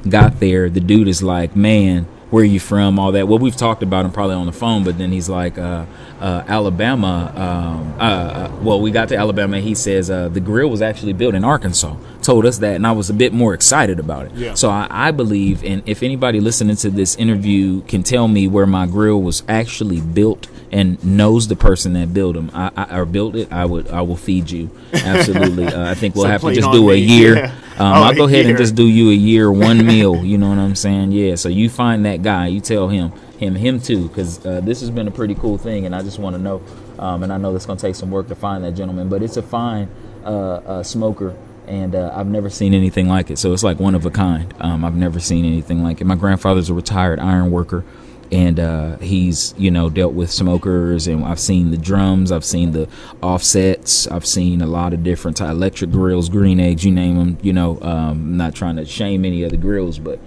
got 0.08 0.40
there. 0.40 0.70
The 0.70 0.80
dude 0.80 1.08
is 1.08 1.22
like, 1.22 1.56
man, 1.56 2.08
where 2.34 2.42
are 2.42 2.46
you 2.46 2.60
from? 2.60 2.98
All 2.98 3.12
that. 3.12 3.28
Well, 3.28 3.38
we've 3.38 3.56
talked 3.56 3.84
about 3.84 4.06
him 4.06 4.12
probably 4.12 4.36
on 4.36 4.48
the 4.48 4.52
phone, 4.52 4.84
but 4.84 4.98
then 4.98 5.12
he's 5.12 5.30
like, 5.30 5.60
uh, 5.60 5.86
uh, 6.20 6.44
Alabama. 6.48 7.32
Um, 7.36 7.94
uh, 8.00 8.04
uh, 8.04 8.56
well, 8.64 8.82
we 8.82 8.90
got 8.90 9.10
to 9.10 9.16
Alabama. 9.16 9.60
He 9.60 9.76
says 9.76 10.10
uh, 10.10 10.30
the 10.30 10.40
grill 10.40 10.70
was 10.70 10.82
actually 10.82 11.14
built 11.14 11.36
in 11.36 11.44
Arkansas. 11.44 11.96
Told 12.24 12.46
us 12.46 12.58
that, 12.60 12.76
and 12.76 12.88
I 12.88 12.94
was 12.94 13.10
a 13.10 13.14
bit 13.14 13.34
more 13.34 13.54
excited 13.54 14.00
about 14.00 14.26
it. 14.28 14.32
Yeah. 14.34 14.54
So 14.56 14.70
I, 14.70 14.88
I 14.90 15.12
believe, 15.12 15.64
and 15.64 15.84
if 15.86 16.02
anybody 16.02 16.40
listening 16.40 16.78
to 16.78 16.90
this 16.90 17.16
interview 17.18 17.82
can 17.82 18.02
tell 18.02 18.28
me 18.30 18.48
where 18.48 18.66
my 18.66 18.86
grill 18.88 19.22
was 19.22 19.44
actually 19.50 20.00
built 20.02 20.48
and 20.72 21.04
knows 21.04 21.50
the 21.50 21.56
person 21.58 21.94
that 21.94 22.14
built 22.14 22.36
them, 22.36 22.50
I, 22.54 22.72
I 22.76 22.98
or 23.00 23.06
built 23.06 23.36
it, 23.36 23.52
I 23.52 23.66
would, 23.66 23.90
I 23.90 24.02
will 24.02 24.16
feed 24.16 24.50
you. 24.50 24.72
Absolutely. 24.94 25.66
Uh, 25.68 25.92
I 25.92 25.96
think 25.96 26.16
we'll 26.16 26.24
So 26.26 26.30
have 26.30 26.42
to 26.42 26.54
just 26.54 26.72
do 26.72 26.90
a 26.92 26.94
me. 26.94 27.00
year. 27.02 27.36
Yeah. 27.36 27.46
Um, 27.46 27.54
Oh, 27.80 27.84
I'll 28.04 28.16
go 28.16 28.24
a 28.24 28.28
ahead 28.28 28.46
and 28.46 28.58
just 28.58 28.76
do 28.76 28.88
you 28.88 29.10
a 29.10 29.14
year, 29.14 29.52
one 29.52 29.86
meal. 29.86 30.24
You 30.24 30.38
know 30.38 30.48
what 30.50 30.60
I'm 30.60 30.76
saying? 30.76 31.12
Yeah. 31.12 31.36
So 31.36 31.50
you 31.50 31.70
find 31.70 32.06
that 32.06 32.22
guy, 32.22 32.48
you 32.48 32.62
tell 32.62 32.88
him, 32.88 33.12
him, 33.38 33.56
him 33.56 33.82
too, 33.82 34.08
because 34.08 34.44
uh, 34.46 34.62
this 34.62 34.80
has 34.82 34.90
been 34.92 35.08
a 35.08 35.12
pretty 35.12 35.36
cool 35.36 35.58
thing, 35.58 35.86
and 35.86 35.94
I 35.96 36.02
just 36.04 36.20
want 36.20 36.36
to 36.36 36.42
know. 36.42 36.62
Um, 37.00 37.24
and 37.24 37.34
I 37.34 37.38
know 37.38 37.54
it's 37.56 37.66
going 37.66 37.78
to 37.78 37.86
take 37.86 37.96
some 37.96 38.12
work 38.12 38.28
to 38.30 38.36
find 38.36 38.64
that 38.64 38.74
gentleman, 38.74 39.10
but 39.10 39.22
it's 39.24 39.36
a 39.38 39.42
fine 39.42 39.90
uh, 40.24 40.30
uh, 40.30 40.84
smoker. 40.84 41.36
And 41.68 41.96
uh, 41.96 42.12
I've 42.14 42.28
never 42.28 42.50
seen 42.50 42.74
anything 42.74 43.08
like 43.08 43.32
it, 43.32 43.38
so 43.38 43.54
it's 43.54 43.64
like 43.64 43.80
one 43.80 43.96
of 43.96 44.06
a 44.06 44.12
kind. 44.12 44.54
Um, 44.60 44.84
I've 44.84 44.96
never 44.96 45.20
seen 45.20 45.46
anything 45.46 45.82
like 45.82 46.02
it. 46.02 46.06
My 46.06 46.16
grandfather's 46.16 46.70
a 46.70 46.74
retired 46.74 47.20
iron 47.20 47.52
worker, 47.52 47.86
and 48.34 48.60
uh, 48.60 48.98
he's 48.98 49.54
you 49.58 49.70
know 49.70 49.90
dealt 49.90 50.14
with 50.14 50.32
smokers 50.32 51.08
and 51.08 51.24
i've 51.24 51.40
seen 51.40 51.70
the 51.70 51.78
drums 51.78 52.32
i've 52.32 52.44
seen 52.44 52.72
the 52.72 52.90
offsets 53.22 54.08
i've 54.08 54.26
seen 54.26 54.62
a 54.62 54.66
lot 54.66 54.92
of 54.92 55.04
different 55.04 55.40
electric 55.40 55.92
grills 55.92 56.30
green 56.30 56.60
eggs 56.60 56.84
you 56.84 56.92
name 56.92 57.18
them 57.18 57.38
you 57.42 57.54
know 57.54 57.80
um, 57.82 58.10
I'm 58.10 58.38
not 58.38 58.56
trying 58.56 58.78
to 58.78 58.86
shame 58.86 59.24
any 59.24 59.44
of 59.44 59.52
the 59.52 59.58
grills 59.58 60.00
but 60.00 60.20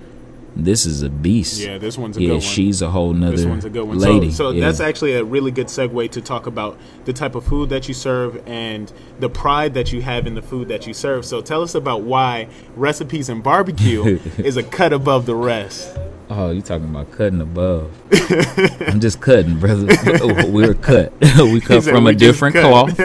this 0.57 0.87
is 0.87 1.03
a 1.03 1.11
beast 1.11 1.61
Yeah, 1.61 1.77
this 1.79 1.99
one's 1.99 2.17
a 2.17 2.21
yeah 2.23 2.29
good 2.29 2.33
one. 2.35 2.41
she's 2.41 2.81
a 2.83 2.91
whole 2.91 3.13
nother 3.13 3.37
This 3.37 3.45
one's 3.47 3.65
a 3.67 3.71
good 3.71 3.87
one. 3.87 3.99
lady 3.99 4.31
So, 4.31 4.37
so 4.37 4.51
yeah. 4.51 4.65
that's 4.65 4.81
actually 4.81 5.13
a 5.15 5.23
really 5.23 5.51
good 5.51 5.67
segue 5.67 6.11
to 6.13 6.21
talk 6.23 6.47
about 6.47 6.79
the 7.05 7.13
type 7.13 7.35
of 7.35 7.45
food 7.45 7.69
that 7.69 7.89
you 7.89 7.95
serve 7.95 8.43
and 8.49 8.91
the 9.21 9.29
pride 9.29 9.75
that 9.75 9.93
you 9.93 10.01
have 10.03 10.27
in 10.27 10.35
the 10.35 10.43
food 10.43 10.69
that 10.69 10.87
you 10.87 10.95
serve. 10.95 11.25
So 11.27 11.41
tell 11.43 11.63
us 11.63 11.75
about 11.75 12.03
why 12.03 12.49
recipes 12.75 13.29
and 13.29 13.43
barbecue 13.43 14.19
is 14.39 14.57
a 14.57 14.63
cut 14.63 14.93
above 14.93 15.27
the 15.27 15.35
rest. 15.37 15.97
Oh, 16.29 16.51
you 16.51 16.61
talking 16.61 16.89
about 16.89 17.13
cutting 17.13 17.41
above? 17.41 17.93
I'm 18.89 19.01
just 19.01 19.21
cutting, 19.21 19.61
brother. 19.61 19.87
We're 20.51 20.75
cut. 20.75 21.13
we 21.21 21.61
cut 21.61 21.85
said, 21.85 21.93
from 21.93 22.05
"We 22.05 22.13
a 22.13 22.15
different 22.15 22.55
cut." 22.57 22.63
cloth. 22.63 22.97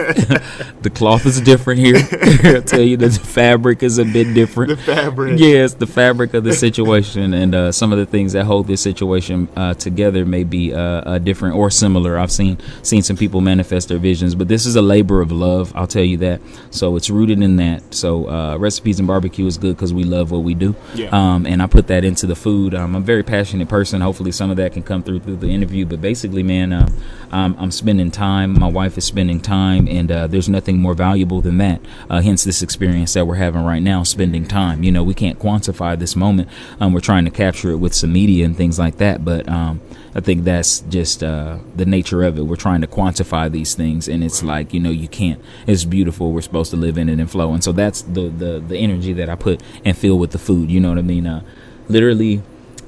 the 0.82 0.90
cloth 0.92 1.24
is 1.24 1.40
different 1.40 1.78
here. 1.78 1.96
I'll 2.56 2.62
tell 2.62 2.80
you 2.80 2.96
that 2.96 3.12
the 3.12 3.20
fabric 3.20 3.84
is 3.84 3.98
a 3.98 4.04
bit 4.04 4.34
different. 4.34 4.70
The 4.70 4.76
fabric. 4.76 5.38
Yes, 5.38 5.74
the 5.74 5.86
fabric 5.86 6.34
of 6.34 6.42
the 6.42 6.52
situation 6.52 7.32
and 7.32 7.54
uh, 7.54 7.70
some 7.70 7.92
of 7.92 7.98
the 7.98 8.06
things 8.06 8.32
that 8.32 8.44
hold 8.44 8.66
this 8.66 8.80
situation 8.80 9.48
uh, 9.54 9.74
together 9.74 10.24
may 10.24 10.42
be 10.42 10.74
uh, 10.74 10.78
uh, 10.80 11.18
different 11.18 11.54
or 11.54 11.70
similar. 11.70 12.18
I've 12.18 12.32
seen 12.32 12.58
seen 12.82 13.02
some 13.02 13.16
people 13.16 13.40
manifest 13.40 13.88
their 13.88 13.98
visions, 13.98 14.34
but 14.34 14.48
this 14.48 14.66
is 14.66 14.74
a 14.74 14.82
labor 14.82 15.20
of 15.20 15.30
love. 15.30 15.72
I'll 15.76 15.86
tell 15.86 16.04
you 16.04 16.16
that. 16.18 16.40
So 16.72 16.96
it's 16.96 17.08
rooted 17.08 17.40
in 17.40 17.54
that. 17.56 17.94
So 17.94 18.28
uh, 18.28 18.56
recipes 18.56 18.98
and 18.98 19.06
barbecue 19.06 19.46
is 19.46 19.58
good 19.58 19.76
because 19.76 19.94
we 19.94 20.02
love 20.02 20.32
what 20.32 20.42
we 20.42 20.54
do. 20.54 20.74
Yeah. 20.94 21.10
Um, 21.12 21.46
and 21.46 21.62
I 21.62 21.68
put 21.68 21.86
that 21.86 22.04
into 22.04 22.26
the 22.26 22.34
food. 22.36 22.74
Um, 22.74 22.96
I'm 22.96 23.02
a 23.02 23.04
very 23.12 23.22
passionate 23.22 23.68
person. 23.68 24.00
Hopefully, 24.00 24.32
some 24.32 24.50
of 24.50 24.56
that 24.56 24.72
can 24.72 24.82
come 24.82 25.02
through 25.02 25.20
through 25.20 25.36
the 25.36 25.48
interview. 25.48 25.84
But 25.84 26.00
basically, 26.00 26.42
man, 26.42 26.72
uh, 26.72 26.88
I'm, 27.30 27.54
I'm 27.58 27.70
spending 27.70 28.10
time. 28.10 28.58
My 28.58 28.68
wife 28.68 28.96
is 28.96 29.04
spending 29.04 29.38
time, 29.38 29.86
and 29.86 30.10
uh, 30.10 30.26
there's 30.28 30.48
nothing 30.48 30.78
more 30.78 30.94
valuable 30.94 31.42
than 31.42 31.58
that. 31.58 31.82
Uh, 32.08 32.22
hence, 32.22 32.42
this 32.44 32.62
experience 32.62 33.12
that 33.12 33.26
we're 33.26 33.34
having 33.34 33.64
right 33.64 33.82
now, 33.82 34.02
spending 34.02 34.46
time. 34.46 34.82
You 34.82 34.92
know, 34.92 35.04
we 35.04 35.12
can't 35.12 35.38
quantify 35.38 35.98
this 35.98 36.16
moment. 36.16 36.48
Um, 36.80 36.94
we're 36.94 37.00
trying 37.00 37.26
to 37.26 37.30
capture 37.30 37.70
it 37.70 37.76
with 37.76 37.92
some 37.92 38.14
media 38.14 38.46
and 38.46 38.56
things 38.56 38.78
like 38.78 38.96
that. 38.96 39.26
But 39.26 39.46
um, 39.46 39.82
I 40.14 40.20
think 40.20 40.44
that's 40.44 40.80
just 40.80 41.22
uh, 41.22 41.58
the 41.76 41.84
nature 41.84 42.22
of 42.22 42.38
it. 42.38 42.46
We're 42.46 42.56
trying 42.56 42.80
to 42.80 42.86
quantify 42.86 43.52
these 43.52 43.74
things, 43.74 44.08
and 44.08 44.24
it's 44.24 44.42
like 44.42 44.72
you 44.72 44.80
know, 44.80 44.90
you 44.90 45.08
can't. 45.08 45.40
It's 45.66 45.84
beautiful. 45.84 46.32
We're 46.32 46.40
supposed 46.40 46.70
to 46.70 46.78
live 46.78 46.96
in 46.96 47.10
it 47.10 47.18
and 47.18 47.30
flow, 47.30 47.52
and 47.52 47.62
so 47.62 47.72
that's 47.72 48.00
the 48.00 48.30
the 48.30 48.64
the 48.66 48.78
energy 48.78 49.12
that 49.12 49.28
I 49.28 49.34
put 49.34 49.62
and 49.84 49.94
feel 49.94 50.18
with 50.18 50.30
the 50.30 50.38
food. 50.38 50.70
You 50.70 50.80
know 50.80 50.88
what 50.88 50.98
I 50.98 51.02
mean? 51.02 51.26
Uh, 51.26 51.42
literally 51.88 52.42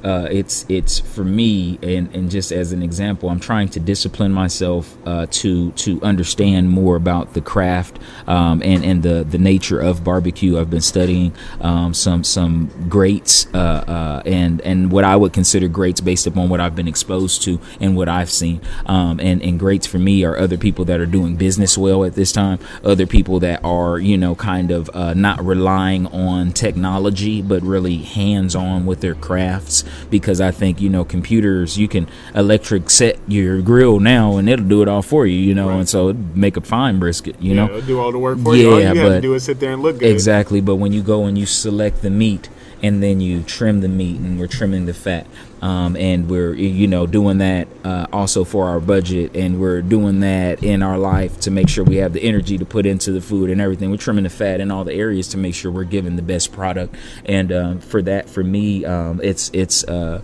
uh, 0.05 0.29
it's 0.31 0.67
it's 0.69 1.01
for 1.01 1.25
me, 1.25 1.79
and, 1.83 2.15
and 2.15 2.31
just 2.31 2.53
as 2.53 2.73
an 2.73 2.83
example, 2.83 3.31
I'm 3.31 3.41
trying 3.41 3.69
to 3.71 3.81
discipline 3.81 4.33
myself 4.33 4.95
uh, 5.07 5.27
to 5.31 5.71
to 5.73 6.01
understand 6.03 6.71
more 6.71 6.97
about 6.97 7.33
the 7.33 7.41
craft 7.41 7.99
um, 8.27 8.63
and 8.63 8.85
and 8.85 9.03
the 9.03 9.25
the 9.25 9.39
nature 9.39 9.81
of 9.81 10.05
barbecue. 10.05 10.59
I've 10.59 10.69
been 10.69 10.83
studying 10.83 11.33
um, 11.63 11.95
some 11.95 12.23
some 12.23 12.71
greats 12.89 13.47
uh, 13.55 13.59
uh 13.59 14.23
and 14.27 14.61
and 14.61 14.93
what 14.93 15.05
I 15.05 15.17
would 15.17 15.33
consider 15.33 15.69
greats 15.69 16.03
based 16.03 16.27
upon 16.27 16.51
what 16.51 16.61
I've 16.61 16.77
been 16.77 16.89
exposed 16.89 17.43
to 17.45 17.59
and 17.81 17.97
what 17.97 18.09
I've 18.09 18.31
seen. 18.31 18.61
Um, 18.85 19.19
and 19.21 19.43
and 19.43 19.59
greats 19.59 19.87
for 19.87 19.99
me 19.99 20.23
are 20.25 20.37
other 20.37 20.59
people 20.59 20.85
that 20.85 21.01
are 21.01 21.07
doing 21.07 21.37
business 21.37 21.79
well 21.79 22.05
at 22.05 22.15
this 22.15 22.31
time, 22.31 22.59
other 22.85 23.07
people 23.07 23.41
that 23.41 23.65
are 23.65 23.99
you 23.99 24.19
know 24.19 24.35
kind 24.35 24.71
of 24.71 24.91
uh, 24.93 25.15
not 25.15 25.43
relying 25.43 26.07
on 26.09 26.53
technology 26.53 27.41
but 27.41 27.63
really 27.63 27.97
hands 27.97 28.55
on 28.55 28.85
with 28.85 29.01
their 29.01 29.15
crafts 29.15 29.83
because 30.11 30.41
I 30.41 30.51
think 30.51 30.81
you 30.81 30.89
know 30.89 31.05
computers 31.05 31.79
you 31.79 31.89
can 31.89 32.09
electric 32.35 32.91
set 32.91 33.19
your 33.29 33.63
grill 33.63 34.01
now 34.01 34.37
and 34.37 34.49
it'll 34.49 34.67
do 34.67 34.83
it 34.83 34.89
all 34.89 35.03
for 35.03 35.27
you, 35.27 35.39
you 35.39 35.55
know, 35.55 35.69
right. 35.69 35.79
and 35.79 35.89
so 35.89 36.13
make 36.35 36.57
a 36.57 36.61
fine 36.61 36.99
brisket, 36.99 37.41
you 37.41 37.55
yeah, 37.55 37.67
know, 37.67 37.81
do 37.81 38.01
all 38.01 38.13
the 38.13 38.19
work 38.19 38.39
for 38.39 38.55
yeah, 38.55 38.63
you. 38.63 38.73
All 38.73 38.81
you 38.81 39.03
but 39.03 39.21
do 39.21 39.35
is 39.35 39.45
sit 39.45 39.61
there 39.61 39.73
and 39.73 39.83
look 39.83 39.99
good. 39.99 40.11
Exactly, 40.11 40.61
but 40.61 40.77
when 40.77 40.93
you 40.93 41.03
go 41.03 41.25
and 41.25 41.37
you 41.39 41.47
select 41.47 42.03
the 42.03 42.11
meat 42.11 42.49
and 42.85 43.03
then 43.03 43.19
you 43.19 43.43
trim 43.43 43.81
the 43.81 43.89
meat 43.89 44.21
and 44.21 44.39
we're 44.39 44.47
trimming 44.47 44.85
the 44.85 44.93
fat. 44.93 45.27
Um, 45.63 45.97
and 45.97 46.29
we're 46.29 46.53
you 46.53 46.87
know 46.87 47.07
doing 47.07 47.39
that 47.39 47.67
uh, 47.83 48.07
also 48.13 48.45
for 48.45 48.67
our 48.67 48.79
budget 48.79 49.35
and 49.35 49.59
we're 49.59 49.81
doing 49.81 50.21
that 50.21 50.63
in 50.63 50.83
our 50.83 50.99
life 50.99 51.41
to 51.41 51.51
make 51.51 51.71
sure 51.71 51.83
we 51.83 51.97
have 51.97 52.13
the 52.13 52.23
energy 52.23 52.59
to 52.59 52.67
put 52.67 52.85
into 52.85 53.11
the 53.11 53.23
food 53.23 53.49
and 53.49 53.63
everything. 53.63 53.91
We're 53.91 53.97
trimming 53.97 54.25
the 54.25 54.31
fat 54.31 54.61
in 54.61 54.71
all 54.71 54.85
the 54.85 54.93
areas 54.93 55.29
to 55.29 55.39
make 55.39 55.55
sure 55.55 55.73
we're 55.73 55.85
giving 55.85 56.17
the 56.17 56.23
best 56.23 56.53
product. 56.53 56.95
And 57.25 57.51
um, 57.53 57.81
for 57.81 58.03
that 58.03 58.29
for 58.29 58.45
me 58.45 58.85
um, 58.85 59.19
it's 59.25 59.51
it's 59.55 59.83
uh, 59.85 60.21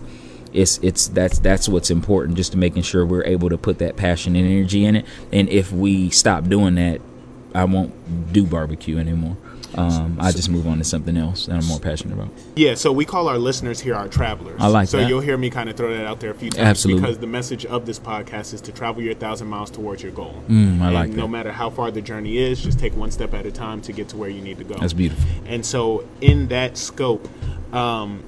it's 0.53 0.77
it's 0.83 1.07
that's 1.07 1.39
that's 1.39 1.67
what's 1.67 1.89
important 1.89 2.37
just 2.37 2.51
to 2.51 2.59
making 2.59 2.83
sure 2.83 3.03
we're 3.03 3.25
able 3.25 3.49
to 3.49 3.57
put 3.57 3.79
that 3.79 3.97
passion 3.97 4.35
and 4.35 4.47
energy 4.47 4.85
in 4.85 4.97
it. 4.97 5.05
And 5.31 5.49
if 5.49 5.71
we 5.71 6.11
stop 6.11 6.43
doing 6.43 6.75
that 6.75 7.01
i 7.53 7.65
won't 7.65 8.31
do 8.31 8.45
barbecue 8.45 8.97
anymore 8.97 9.35
um, 9.75 10.17
I 10.19 10.31
just 10.31 10.49
move 10.49 10.67
on 10.67 10.77
to 10.79 10.83
something 10.83 11.15
else 11.15 11.45
that 11.45 11.55
I'm 11.55 11.65
more 11.65 11.79
passionate 11.79 12.13
about. 12.13 12.29
Yeah, 12.55 12.75
so 12.75 12.91
we 12.91 13.05
call 13.05 13.27
our 13.27 13.37
listeners 13.37 13.79
here 13.79 13.95
our 13.95 14.07
travelers. 14.07 14.59
I 14.59 14.67
like 14.67 14.87
so 14.87 14.97
that. 14.97 15.03
So 15.03 15.09
you'll 15.09 15.21
hear 15.21 15.37
me 15.37 15.49
kind 15.49 15.69
of 15.69 15.77
throw 15.77 15.95
that 15.95 16.05
out 16.05 16.19
there 16.19 16.31
a 16.31 16.35
few 16.35 16.49
times. 16.49 16.67
Absolutely. 16.67 17.01
Because 17.01 17.19
the 17.19 17.27
message 17.27 17.65
of 17.65 17.85
this 17.85 17.99
podcast 17.99 18.53
is 18.53 18.61
to 18.61 18.71
travel 18.71 19.01
your 19.01 19.13
thousand 19.13 19.47
miles 19.47 19.71
towards 19.71 20.03
your 20.03 20.11
goal. 20.11 20.43
Mm, 20.47 20.81
I 20.81 20.85
and 20.85 20.93
like 20.93 21.09
that. 21.11 21.17
No 21.17 21.27
matter 21.27 21.51
how 21.51 21.69
far 21.69 21.91
the 21.91 22.01
journey 22.01 22.37
is, 22.37 22.61
just 22.61 22.79
take 22.79 22.95
one 22.95 23.11
step 23.11 23.33
at 23.33 23.45
a 23.45 23.51
time 23.51 23.81
to 23.81 23.93
get 23.93 24.09
to 24.09 24.17
where 24.17 24.29
you 24.29 24.41
need 24.41 24.57
to 24.57 24.63
go. 24.63 24.75
That's 24.75 24.93
beautiful. 24.93 25.23
And 25.45 25.65
so, 25.65 26.07
in 26.19 26.47
that 26.49 26.77
scope, 26.77 27.27
um, 27.73 28.23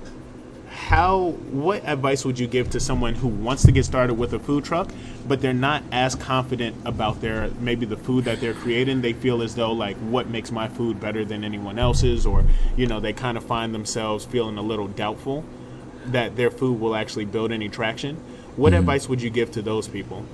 how 0.73 1.29
what 1.51 1.83
advice 1.85 2.25
would 2.25 2.39
you 2.39 2.47
give 2.47 2.71
to 2.71 2.79
someone 2.79 3.13
who 3.13 3.27
wants 3.27 3.63
to 3.63 3.71
get 3.71 3.85
started 3.85 4.15
with 4.15 4.33
a 4.33 4.39
food 4.39 4.65
truck 4.65 4.91
but 5.27 5.39
they're 5.39 5.53
not 5.53 5.83
as 5.91 6.15
confident 6.15 6.75
about 6.83 7.21
their 7.21 7.49
maybe 7.59 7.85
the 7.85 7.95
food 7.95 8.25
that 8.25 8.41
they're 8.41 8.55
creating? 8.55 9.01
They 9.01 9.13
feel 9.13 9.41
as 9.41 9.55
though 9.55 9.71
like 9.71 9.95
what 9.97 10.29
makes 10.29 10.51
my 10.51 10.67
food 10.67 10.99
better 10.99 11.23
than 11.23 11.43
anyone 11.43 11.77
else's? 11.77 12.25
Or 12.25 12.43
you 12.75 12.87
know 12.87 12.99
they 12.99 13.13
kind 13.13 13.37
of 13.37 13.43
find 13.43 13.73
themselves 13.73 14.25
feeling 14.25 14.57
a 14.57 14.63
little 14.63 14.87
doubtful 14.87 15.45
that 16.07 16.35
their 16.35 16.51
food 16.51 16.79
will 16.79 16.95
actually 16.95 17.25
build 17.25 17.51
any 17.51 17.69
traction. 17.69 18.17
What 18.55 18.73
mm-hmm. 18.73 18.79
advice 18.79 19.07
would 19.07 19.21
you 19.21 19.29
give 19.29 19.51
to 19.51 19.61
those 19.61 19.87
people? 19.87 20.25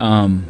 Um 0.00 0.46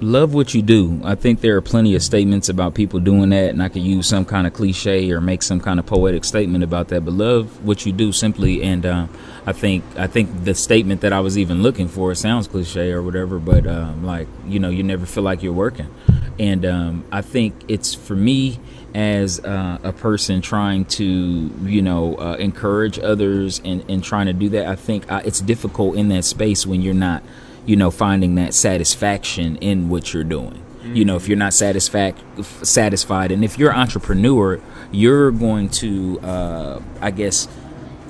love 0.00 0.34
what 0.34 0.52
you 0.54 0.62
do. 0.62 1.00
I 1.04 1.14
think 1.14 1.40
there 1.40 1.56
are 1.56 1.62
plenty 1.62 1.94
of 1.94 2.02
statements 2.02 2.48
about 2.48 2.74
people 2.74 3.00
doing 3.00 3.30
that, 3.30 3.50
and 3.50 3.62
I 3.62 3.68
could 3.68 3.82
use 3.82 4.06
some 4.06 4.24
kind 4.24 4.46
of 4.46 4.52
cliche 4.52 5.10
or 5.10 5.20
make 5.20 5.42
some 5.42 5.60
kind 5.60 5.78
of 5.78 5.86
poetic 5.86 6.24
statement 6.24 6.62
about 6.62 6.88
that. 6.88 7.04
But 7.04 7.14
love 7.14 7.64
what 7.64 7.86
you 7.86 7.92
do 7.92 8.12
simply, 8.12 8.62
and 8.62 8.84
uh, 8.84 9.06
I 9.46 9.52
think 9.52 9.84
I 9.96 10.06
think 10.06 10.44
the 10.44 10.54
statement 10.54 11.00
that 11.00 11.12
I 11.12 11.20
was 11.20 11.38
even 11.38 11.62
looking 11.62 11.88
for 11.88 12.14
sounds 12.14 12.46
cliche 12.46 12.92
or 12.92 13.02
whatever, 13.02 13.38
but 13.38 13.66
um, 13.66 14.04
like 14.04 14.28
you 14.46 14.58
know, 14.58 14.68
you 14.68 14.82
never 14.82 15.06
feel 15.06 15.22
like 15.22 15.42
you're 15.42 15.52
working, 15.52 15.92
and 16.38 16.66
um, 16.66 17.04
I 17.10 17.22
think 17.22 17.54
it's 17.68 17.94
for 17.94 18.16
me 18.16 18.60
as 18.94 19.40
uh, 19.40 19.78
a 19.82 19.92
person 19.92 20.40
trying 20.40 20.84
to 20.86 21.04
you 21.64 21.82
know 21.82 22.16
uh, 22.16 22.36
encourage 22.38 22.98
others 22.98 23.60
and, 23.64 23.84
and 23.90 24.04
trying 24.04 24.26
to 24.26 24.32
do 24.32 24.50
that. 24.50 24.66
I 24.66 24.76
think 24.76 25.10
uh, 25.10 25.22
it's 25.24 25.40
difficult 25.40 25.96
in 25.96 26.08
that 26.08 26.24
space 26.24 26.66
when 26.66 26.82
you're 26.82 26.94
not 26.94 27.22
you 27.66 27.76
know, 27.76 27.90
finding 27.90 28.36
that 28.36 28.54
satisfaction 28.54 29.56
in 29.56 29.88
what 29.88 30.14
you're 30.14 30.24
doing. 30.24 30.62
You 30.84 31.04
know, 31.04 31.16
if 31.16 31.26
you're 31.26 31.36
not 31.36 31.52
satisfied, 31.52 32.14
satisfied, 32.62 33.32
and 33.32 33.44
if 33.44 33.58
you're 33.58 33.72
an 33.72 33.76
entrepreneur, 33.80 34.60
you're 34.92 35.32
going 35.32 35.68
to, 35.70 36.20
uh, 36.20 36.80
I 37.00 37.10
guess, 37.10 37.48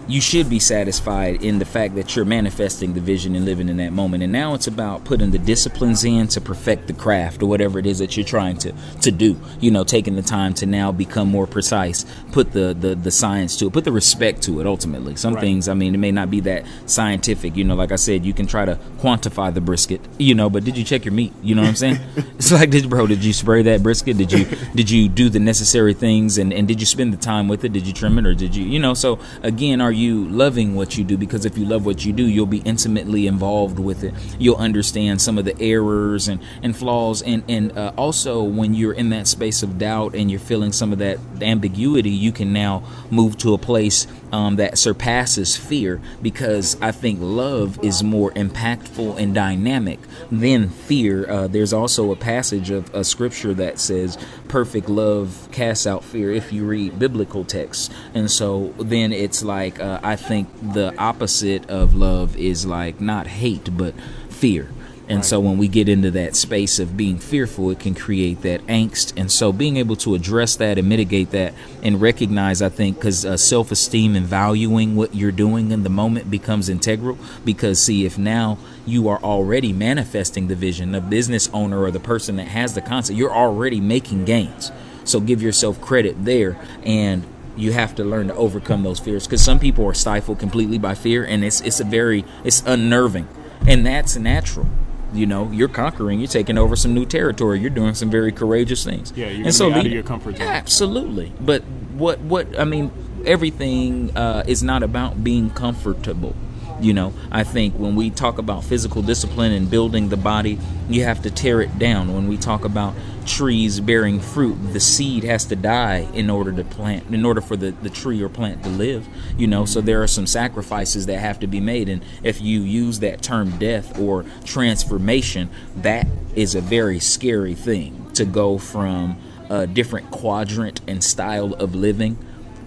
you 0.08 0.20
should 0.20 0.48
be 0.48 0.60
satisfied 0.60 1.42
in 1.42 1.58
the 1.58 1.64
fact 1.64 1.96
that 1.96 2.14
you're 2.14 2.24
manifesting 2.24 2.94
the 2.94 3.00
vision 3.00 3.34
and 3.34 3.44
living 3.44 3.68
in 3.68 3.76
that 3.78 3.92
moment. 3.92 4.22
And 4.22 4.32
now 4.32 4.54
it's 4.54 4.66
about 4.66 5.04
putting 5.04 5.30
the 5.30 5.38
disciplines 5.38 6.04
in 6.04 6.28
to 6.28 6.40
perfect 6.40 6.86
the 6.86 6.92
craft 6.92 7.42
or 7.42 7.46
whatever 7.46 7.78
it 7.78 7.86
is 7.86 7.98
that 7.98 8.16
you're 8.16 8.26
trying 8.26 8.56
to 8.58 8.72
to 9.02 9.10
do. 9.10 9.40
You 9.60 9.70
know, 9.70 9.84
taking 9.84 10.14
the 10.14 10.22
time 10.22 10.54
to 10.54 10.66
now 10.66 10.92
become 10.92 11.28
more 11.28 11.46
precise, 11.46 12.04
put 12.32 12.52
the 12.52 12.76
the, 12.78 12.94
the 12.94 13.10
science 13.10 13.56
to 13.56 13.66
it, 13.66 13.72
put 13.72 13.84
the 13.84 13.92
respect 13.92 14.42
to 14.42 14.60
it. 14.60 14.66
Ultimately, 14.66 15.16
some 15.16 15.34
right. 15.34 15.40
things. 15.40 15.68
I 15.68 15.74
mean, 15.74 15.94
it 15.94 15.98
may 15.98 16.12
not 16.12 16.30
be 16.30 16.40
that 16.40 16.64
scientific. 16.86 17.56
You 17.56 17.64
know, 17.64 17.74
like 17.74 17.92
I 17.92 17.96
said, 17.96 18.24
you 18.24 18.32
can 18.32 18.46
try 18.46 18.64
to 18.64 18.78
quantify 18.98 19.52
the 19.52 19.60
brisket. 19.60 20.00
You 20.18 20.34
know, 20.34 20.48
but 20.48 20.64
did 20.64 20.76
you 20.78 20.84
check 20.84 21.04
your 21.04 21.12
meat? 21.12 21.32
You 21.42 21.54
know 21.54 21.62
what 21.62 21.68
I'm 21.68 21.76
saying? 21.76 21.98
it's 22.16 22.52
like, 22.52 22.70
did 22.70 22.88
bro? 22.88 23.06
Did 23.06 23.24
you 23.24 23.32
spray 23.32 23.62
that 23.62 23.82
brisket? 23.82 24.16
Did 24.16 24.30
you 24.30 24.44
did 24.74 24.88
you 24.88 25.08
do 25.08 25.28
the 25.28 25.40
necessary 25.40 25.94
things? 25.94 26.38
And 26.38 26.52
and 26.52 26.68
did 26.68 26.78
you 26.80 26.86
spend 26.86 27.12
the 27.12 27.18
time 27.18 27.48
with 27.48 27.64
it? 27.64 27.72
Did 27.72 27.86
you 27.86 27.92
trim 27.92 28.18
it 28.18 28.26
or 28.26 28.34
did 28.34 28.54
you? 28.54 28.64
You 28.64 28.78
know, 28.78 28.94
so 28.94 29.18
again, 29.42 29.80
are 29.80 29.95
you 29.96 30.28
loving 30.28 30.74
what 30.74 30.96
you 30.96 31.04
do? 31.04 31.16
Because 31.16 31.44
if 31.44 31.56
you 31.58 31.64
love 31.64 31.86
what 31.86 32.04
you 32.04 32.12
do, 32.12 32.26
you'll 32.26 32.46
be 32.46 32.58
intimately 32.58 33.26
involved 33.26 33.78
with 33.78 34.04
it. 34.04 34.14
You'll 34.38 34.56
understand 34.56 35.20
some 35.20 35.38
of 35.38 35.44
the 35.44 35.58
errors 35.60 36.28
and, 36.28 36.40
and 36.62 36.76
flaws. 36.76 37.22
And, 37.22 37.42
and 37.48 37.76
uh, 37.76 37.92
also, 37.96 38.42
when 38.42 38.74
you're 38.74 38.92
in 38.92 39.10
that 39.10 39.26
space 39.26 39.62
of 39.62 39.78
doubt 39.78 40.14
and 40.14 40.30
you're 40.30 40.40
feeling 40.40 40.72
some 40.72 40.92
of 40.92 40.98
that 40.98 41.18
ambiguity, 41.40 42.10
you 42.10 42.32
can 42.32 42.52
now 42.52 42.84
move 43.10 43.38
to 43.38 43.54
a 43.54 43.58
place 43.58 44.06
um, 44.32 44.56
that 44.56 44.78
surpasses 44.78 45.56
fear 45.56 46.00
because 46.20 46.80
I 46.80 46.92
think 46.92 47.18
love 47.20 47.82
is 47.82 48.02
more 48.02 48.32
impactful 48.32 49.18
and 49.18 49.34
dynamic 49.34 50.00
than 50.30 50.68
fear. 50.68 51.28
Uh, 51.30 51.46
there's 51.46 51.72
also 51.72 52.12
a 52.12 52.16
passage 52.16 52.70
of 52.70 52.92
a 52.94 53.04
scripture 53.04 53.54
that 53.54 53.78
says, 53.78 54.18
Perfect 54.48 54.88
love 54.88 55.48
casts 55.52 55.86
out 55.86 56.04
fear 56.04 56.32
if 56.32 56.52
you 56.52 56.64
read 56.64 56.98
biblical 56.98 57.44
texts. 57.44 57.90
And 58.14 58.30
so 58.30 58.74
then 58.78 59.12
it's 59.12 59.42
like, 59.42 59.80
uh, 59.86 60.00
I 60.02 60.16
think 60.16 60.48
the 60.72 60.96
opposite 60.98 61.70
of 61.70 61.94
love 61.94 62.36
is 62.36 62.66
like 62.66 63.00
not 63.00 63.26
hate, 63.26 63.76
but 63.76 63.94
fear. 64.28 64.70
And 65.08 65.18
right. 65.18 65.24
so 65.24 65.38
when 65.38 65.56
we 65.56 65.68
get 65.68 65.88
into 65.88 66.10
that 66.12 66.34
space 66.34 66.80
of 66.80 66.96
being 66.96 67.18
fearful, 67.18 67.70
it 67.70 67.78
can 67.78 67.94
create 67.94 68.42
that 68.42 68.66
angst. 68.66 69.12
And 69.16 69.30
so 69.30 69.52
being 69.52 69.76
able 69.76 69.94
to 69.96 70.16
address 70.16 70.56
that 70.56 70.78
and 70.78 70.88
mitigate 70.88 71.30
that 71.30 71.54
and 71.80 72.00
recognize, 72.00 72.60
I 72.60 72.70
think, 72.70 72.96
because 72.96 73.24
uh, 73.24 73.36
self 73.36 73.70
esteem 73.70 74.16
and 74.16 74.26
valuing 74.26 74.96
what 74.96 75.14
you're 75.14 75.30
doing 75.30 75.70
in 75.70 75.84
the 75.84 75.90
moment 75.90 76.28
becomes 76.28 76.68
integral. 76.68 77.18
Because, 77.44 77.80
see, 77.80 78.04
if 78.04 78.18
now 78.18 78.58
you 78.84 79.06
are 79.08 79.22
already 79.22 79.72
manifesting 79.72 80.48
the 80.48 80.56
vision, 80.56 80.90
the 80.90 81.00
business 81.00 81.48
owner 81.52 81.80
or 81.82 81.92
the 81.92 82.00
person 82.00 82.34
that 82.36 82.48
has 82.48 82.74
the 82.74 82.82
concept, 82.82 83.16
you're 83.16 83.32
already 83.32 83.80
making 83.80 84.24
gains. 84.24 84.72
So 85.04 85.20
give 85.20 85.40
yourself 85.40 85.80
credit 85.80 86.24
there. 86.24 86.58
And 86.82 87.24
you 87.56 87.72
have 87.72 87.94
to 87.96 88.04
learn 88.04 88.28
to 88.28 88.34
overcome 88.34 88.82
those 88.82 88.98
fears 88.98 89.26
because 89.26 89.42
some 89.42 89.58
people 89.58 89.86
are 89.86 89.94
stifled 89.94 90.38
completely 90.38 90.78
by 90.78 90.94
fear 90.94 91.24
and 91.24 91.44
it's 91.44 91.60
it's 91.62 91.80
a 91.80 91.84
very 91.84 92.24
it's 92.44 92.62
unnerving. 92.66 93.28
And 93.66 93.84
that's 93.84 94.16
natural 94.16 94.66
you 95.14 95.24
know 95.24 95.50
you're 95.52 95.68
conquering 95.68 96.18
you're 96.18 96.26
taking 96.26 96.58
over 96.58 96.74
some 96.74 96.92
new 96.92 97.06
territory 97.06 97.60
you're 97.60 97.70
doing 97.70 97.94
some 97.94 98.10
very 98.10 98.32
courageous 98.32 98.84
things. 98.84 99.12
Yeah 99.16 99.28
you're 99.28 99.46
and 99.46 99.54
so 99.54 99.72
out 99.72 99.86
of 99.86 99.92
your 99.92 100.02
comfort 100.02 100.36
zone. 100.36 100.46
Absolutely. 100.46 101.32
But 101.40 101.62
what 101.96 102.20
what 102.20 102.58
i 102.58 102.64
mean 102.64 102.90
everything 103.24 104.14
uh, 104.16 104.44
is 104.46 104.62
not 104.62 104.82
about 104.82 105.24
being 105.24 105.50
comfortable 105.50 106.36
you 106.80 106.92
know, 106.92 107.12
I 107.30 107.44
think 107.44 107.74
when 107.74 107.96
we 107.96 108.10
talk 108.10 108.38
about 108.38 108.64
physical 108.64 109.02
discipline 109.02 109.52
and 109.52 109.70
building 109.70 110.08
the 110.08 110.16
body, 110.16 110.58
you 110.88 111.04
have 111.04 111.22
to 111.22 111.30
tear 111.30 111.60
it 111.60 111.78
down. 111.78 112.12
When 112.12 112.28
we 112.28 112.36
talk 112.36 112.64
about 112.64 112.94
trees 113.26 113.80
bearing 113.80 114.20
fruit, 114.20 114.54
the 114.72 114.80
seed 114.80 115.24
has 115.24 115.46
to 115.46 115.56
die 115.56 116.08
in 116.12 116.30
order 116.30 116.52
to 116.52 116.64
plant, 116.64 117.12
in 117.12 117.24
order 117.24 117.40
for 117.40 117.56
the, 117.56 117.70
the 117.70 117.90
tree 117.90 118.22
or 118.22 118.28
plant 118.28 118.62
to 118.64 118.68
live, 118.68 119.08
you 119.36 119.46
know. 119.46 119.64
So 119.64 119.80
there 119.80 120.02
are 120.02 120.06
some 120.06 120.26
sacrifices 120.26 121.06
that 121.06 121.18
have 121.18 121.40
to 121.40 121.46
be 121.46 121.60
made. 121.60 121.88
And 121.88 122.04
if 122.22 122.40
you 122.40 122.60
use 122.60 123.00
that 123.00 123.22
term 123.22 123.58
death 123.58 123.98
or 123.98 124.24
transformation, 124.44 125.50
that 125.76 126.06
is 126.34 126.54
a 126.54 126.60
very 126.60 127.00
scary 127.00 127.54
thing 127.54 128.10
to 128.12 128.24
go 128.24 128.58
from 128.58 129.18
a 129.48 129.66
different 129.66 130.10
quadrant 130.10 130.80
and 130.86 131.02
style 131.02 131.54
of 131.54 131.74
living 131.74 132.18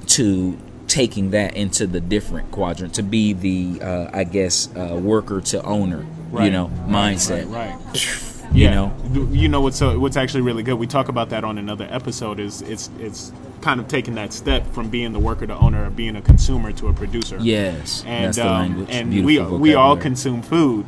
to 0.07 0.57
taking 0.89 1.31
that 1.31 1.55
into 1.55 1.88
the 1.88 2.01
different 2.01 2.51
quadrant 2.51 2.96
to 2.96 3.03
be 3.03 3.31
the 3.31 3.81
uh, 3.81 4.10
I 4.12 4.24
guess 4.25 4.67
uh, 4.75 5.00
worker 5.01 5.39
to 5.39 5.63
owner, 5.63 6.05
right. 6.31 6.46
you 6.46 6.51
know, 6.51 6.67
mindset. 6.88 7.50
Right. 7.50 7.74
right. 7.75 8.53
you 8.53 8.63
yeah. 8.63 8.74
know, 8.74 9.29
you 9.31 9.48
know 9.48 9.62
what's 9.62 9.81
uh, 9.81 9.93
what's 9.93 10.17
actually 10.17 10.41
really 10.41 10.63
good. 10.63 10.74
We 10.75 10.88
talk 10.88 11.08
about 11.08 11.29
that 11.29 11.43
on 11.43 11.58
another 11.58 11.88
episode. 11.89 12.39
Is 12.39 12.62
it's 12.63 12.89
it's 13.00 13.31
kind 13.62 13.79
of 13.79 13.88
taking 13.88 14.15
that 14.15 14.34
step 14.34 14.65
from 14.74 14.89
being 14.89 15.13
the 15.13 15.19
worker 15.19 15.46
to 15.46 15.55
owner, 15.55 15.86
or 15.86 15.89
being 15.89 16.15
a 16.15 16.22
consumer 16.22 16.72
to 16.74 16.88
a 16.88 16.93
producer. 16.93 17.38
Yes, 17.39 18.03
and 18.05 18.25
that's 18.25 18.38
the 18.38 18.48
um, 18.48 18.88
and 18.89 19.12
Beautiful 19.12 19.53
we 19.53 19.69
we 19.69 19.75
all 19.75 19.96
consume 19.96 20.41
food. 20.41 20.86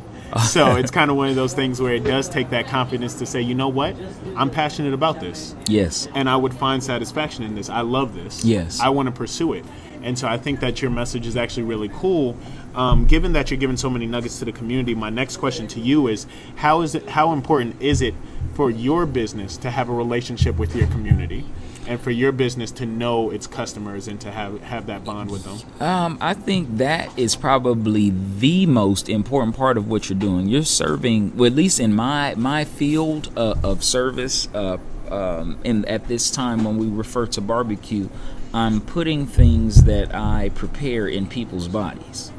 so 0.50 0.76
it's 0.76 0.90
kind 0.90 1.10
of 1.10 1.16
one 1.16 1.28
of 1.28 1.36
those 1.36 1.54
things 1.54 1.80
where 1.80 1.94
it 1.94 2.04
does 2.04 2.28
take 2.28 2.50
that 2.50 2.66
confidence 2.66 3.14
to 3.14 3.26
say, 3.26 3.40
you 3.40 3.54
know 3.54 3.68
what, 3.68 3.94
I'm 4.34 4.50
passionate 4.50 4.94
about 4.94 5.20
this, 5.20 5.54
Yes, 5.68 6.08
and 6.14 6.28
I 6.28 6.36
would 6.36 6.54
find 6.54 6.82
satisfaction 6.82 7.44
in 7.44 7.54
this. 7.54 7.70
I 7.70 7.82
love 7.82 8.14
this. 8.14 8.44
Yes. 8.44 8.80
I 8.80 8.88
want 8.88 9.06
to 9.06 9.12
pursue 9.12 9.52
it. 9.52 9.64
And 10.02 10.18
so 10.18 10.28
I 10.28 10.36
think 10.36 10.60
that 10.60 10.82
your 10.82 10.90
message 10.90 11.26
is 11.26 11.36
actually 11.36 11.64
really 11.64 11.88
cool. 11.88 12.36
Um, 12.74 13.06
given 13.06 13.32
that 13.34 13.50
you're 13.50 13.58
giving 13.58 13.76
so 13.76 13.90
many 13.90 14.06
nuggets 14.06 14.38
to 14.38 14.44
the 14.44 14.52
community, 14.52 14.94
my 14.94 15.10
next 15.10 15.36
question 15.36 15.66
to 15.68 15.80
you 15.80 16.08
is: 16.08 16.26
How 16.56 16.82
is 16.82 16.94
it? 16.94 17.08
How 17.08 17.32
important 17.32 17.80
is 17.80 18.02
it 18.02 18.14
for 18.54 18.70
your 18.70 19.06
business 19.06 19.56
to 19.58 19.70
have 19.70 19.88
a 19.88 19.92
relationship 19.92 20.56
with 20.56 20.74
your 20.74 20.86
community, 20.88 21.44
and 21.86 22.00
for 22.00 22.10
your 22.10 22.32
business 22.32 22.70
to 22.72 22.86
know 22.86 23.30
its 23.30 23.46
customers 23.46 24.08
and 24.08 24.20
to 24.20 24.30
have 24.30 24.60
have 24.62 24.86
that 24.86 25.04
bond 25.04 25.30
with 25.30 25.44
them? 25.44 25.86
Um, 25.86 26.18
I 26.20 26.34
think 26.34 26.78
that 26.78 27.16
is 27.18 27.36
probably 27.36 28.10
the 28.10 28.66
most 28.66 29.08
important 29.08 29.56
part 29.56 29.76
of 29.76 29.88
what 29.88 30.08
you're 30.08 30.18
doing. 30.18 30.48
You're 30.48 30.64
serving, 30.64 31.36
well, 31.36 31.46
at 31.46 31.54
least 31.54 31.80
in 31.80 31.94
my 31.94 32.34
my 32.36 32.64
field 32.64 33.30
uh, 33.36 33.54
of 33.62 33.84
service. 33.84 34.48
Uh, 34.54 34.78
um, 35.12 35.58
and 35.64 35.86
at 35.88 36.08
this 36.08 36.30
time, 36.30 36.64
when 36.64 36.78
we 36.78 36.86
refer 36.86 37.26
to 37.26 37.40
barbecue, 37.40 38.08
I'm 38.54 38.80
putting 38.80 39.26
things 39.26 39.84
that 39.84 40.14
I 40.14 40.50
prepare 40.54 41.06
in 41.06 41.26
people's 41.26 41.68
bodies. 41.68 42.32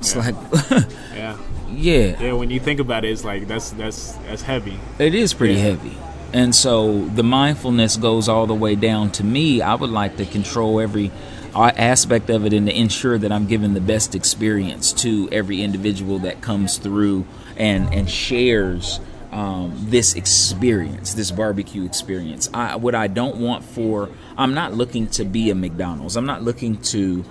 It's 0.00 0.14
Yeah. 0.14 0.20
like, 0.22 0.34
Yeah, 1.14 1.36
yeah, 1.70 2.22
yeah. 2.22 2.32
When 2.32 2.50
you 2.50 2.60
think 2.60 2.80
about 2.80 3.04
it, 3.04 3.10
it's 3.10 3.24
like 3.24 3.48
that's 3.48 3.70
that's 3.70 4.12
that's 4.28 4.42
heavy. 4.42 4.78
It 4.98 5.14
is 5.14 5.32
pretty 5.34 5.54
Yeah. 5.54 5.70
heavy. 5.70 5.96
And 6.32 6.54
so 6.54 7.04
the 7.06 7.22
mindfulness 7.22 7.96
goes 7.96 8.28
all 8.28 8.46
the 8.46 8.54
way 8.54 8.74
down 8.74 9.10
to 9.12 9.24
me. 9.24 9.62
I 9.62 9.74
would 9.74 9.90
like 9.90 10.16
to 10.18 10.26
control 10.26 10.80
every 10.80 11.10
uh, 11.54 11.72
aspect 11.76 12.28
of 12.28 12.44
it 12.44 12.52
and 12.52 12.66
to 12.66 12.78
ensure 12.78 13.16
that 13.16 13.32
I'm 13.32 13.46
giving 13.46 13.72
the 13.74 13.80
best 13.80 14.14
experience 14.14 14.92
to 14.94 15.28
every 15.32 15.62
individual 15.62 16.18
that 16.20 16.42
comes 16.42 16.76
through 16.76 17.24
and, 17.56 17.92
and 17.94 18.10
shares 18.10 19.00
um, 19.32 19.72
this 19.88 20.14
experience, 20.14 21.14
this 21.14 21.30
barbecue 21.30 21.84
experience. 21.84 22.48
I, 22.52 22.76
what 22.76 22.94
I 22.94 23.06
don't 23.06 23.36
want 23.36 23.64
for, 23.64 24.08
I'm 24.36 24.54
not 24.54 24.74
looking 24.74 25.06
to 25.08 25.24
be 25.24 25.50
a 25.50 25.54
McDonald's. 25.54 26.16
I'm 26.16 26.26
not 26.26 26.42
looking 26.42 26.80
to 26.82 27.24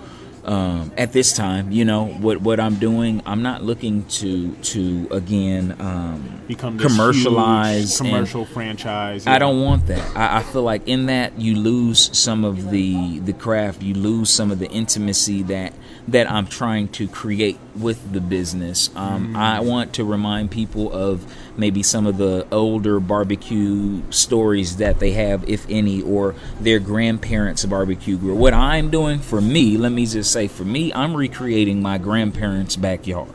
um, 0.46 0.92
at 0.96 1.12
this 1.12 1.32
time, 1.32 1.72
you 1.72 1.84
know 1.84 2.06
what 2.06 2.40
what 2.40 2.60
I'm 2.60 2.76
doing. 2.76 3.20
I'm 3.26 3.42
not 3.42 3.64
looking 3.64 4.04
to 4.04 4.54
to 4.54 5.08
again 5.10 5.74
um, 5.80 6.40
Become 6.46 6.76
this 6.76 6.86
commercialize 6.86 7.98
huge 7.98 8.10
commercial 8.10 8.44
franchise. 8.44 9.26
I 9.26 9.40
don't 9.40 9.60
want 9.60 9.88
that. 9.88 10.16
I, 10.16 10.38
I 10.38 10.42
feel 10.44 10.62
like 10.62 10.86
in 10.86 11.06
that 11.06 11.40
you 11.40 11.56
lose 11.56 12.16
some 12.16 12.44
of 12.44 12.70
the 12.70 13.18
the 13.18 13.32
craft, 13.32 13.82
you 13.82 13.94
lose 13.94 14.30
some 14.30 14.52
of 14.52 14.60
the 14.60 14.70
intimacy 14.70 15.42
that 15.42 15.74
that 16.06 16.30
I'm 16.30 16.46
trying 16.46 16.88
to 16.90 17.08
create 17.08 17.58
with 17.74 18.12
the 18.12 18.20
business. 18.20 18.90
Um, 18.94 19.34
I 19.34 19.58
want 19.60 19.94
to 19.94 20.04
remind 20.04 20.52
people 20.52 20.92
of 20.92 21.26
maybe 21.58 21.82
some 21.82 22.06
of 22.06 22.16
the 22.18 22.46
older 22.52 23.00
barbecue 23.00 24.02
stories 24.10 24.76
that 24.76 24.98
they 25.00 25.12
have, 25.12 25.48
if 25.48 25.66
any, 25.68 26.02
or 26.02 26.34
their 26.60 26.78
grandparents' 26.78 27.64
barbecue 27.64 28.16
grill. 28.16 28.36
What 28.36 28.54
I'm 28.54 28.90
doing 28.90 29.18
for 29.20 29.40
me, 29.40 29.76
let 29.76 29.92
me 29.92 30.06
just 30.06 30.32
say, 30.32 30.48
for 30.48 30.64
me, 30.64 30.92
I'm 30.92 31.16
recreating 31.16 31.82
my 31.82 31.98
grandparents' 31.98 32.76
backyard. 32.76 33.28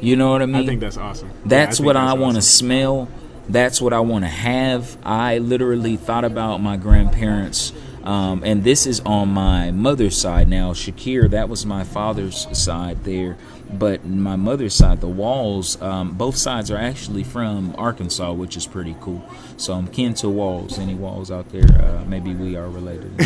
You 0.00 0.16
know 0.16 0.30
what 0.30 0.42
I 0.42 0.46
mean? 0.46 0.62
I 0.62 0.66
think 0.66 0.80
that's 0.80 0.96
awesome. 0.96 1.28
Yeah, 1.28 1.34
That's 1.46 1.80
what 1.80 1.94
that's 1.94 2.10
I 2.10 2.12
want 2.14 2.34
to 2.34 2.38
awesome. 2.38 2.66
smell. 2.66 3.08
That's 3.48 3.80
what 3.80 3.92
I 3.92 4.00
want 4.00 4.24
to 4.24 4.28
have. 4.28 4.96
I 5.02 5.38
literally 5.38 5.96
thought 5.96 6.24
about 6.24 6.58
my 6.60 6.76
grandparents, 6.76 7.72
um, 8.08 8.42
and 8.42 8.64
this 8.64 8.86
is 8.86 9.00
on 9.00 9.28
my 9.28 9.70
mother's 9.70 10.16
side 10.16 10.48
now. 10.48 10.72
Shakir, 10.72 11.28
that 11.28 11.50
was 11.50 11.66
my 11.66 11.84
father's 11.84 12.46
side 12.58 13.04
there. 13.04 13.36
But 13.70 14.06
my 14.06 14.36
mother's 14.36 14.72
side, 14.72 15.02
the 15.02 15.08
walls, 15.08 15.80
um, 15.82 16.14
both 16.14 16.34
sides 16.34 16.70
are 16.70 16.78
actually 16.78 17.22
from 17.22 17.74
Arkansas, 17.76 18.32
which 18.32 18.56
is 18.56 18.66
pretty 18.66 18.96
cool. 19.02 19.22
So 19.58 19.74
I'm 19.74 19.86
kin 19.88 20.14
to 20.14 20.30
Walls. 20.30 20.78
Any 20.78 20.94
Walls 20.94 21.30
out 21.30 21.50
there? 21.50 21.64
Uh, 21.64 22.02
maybe 22.06 22.34
we 22.34 22.56
are 22.56 22.68
related. 22.68 23.12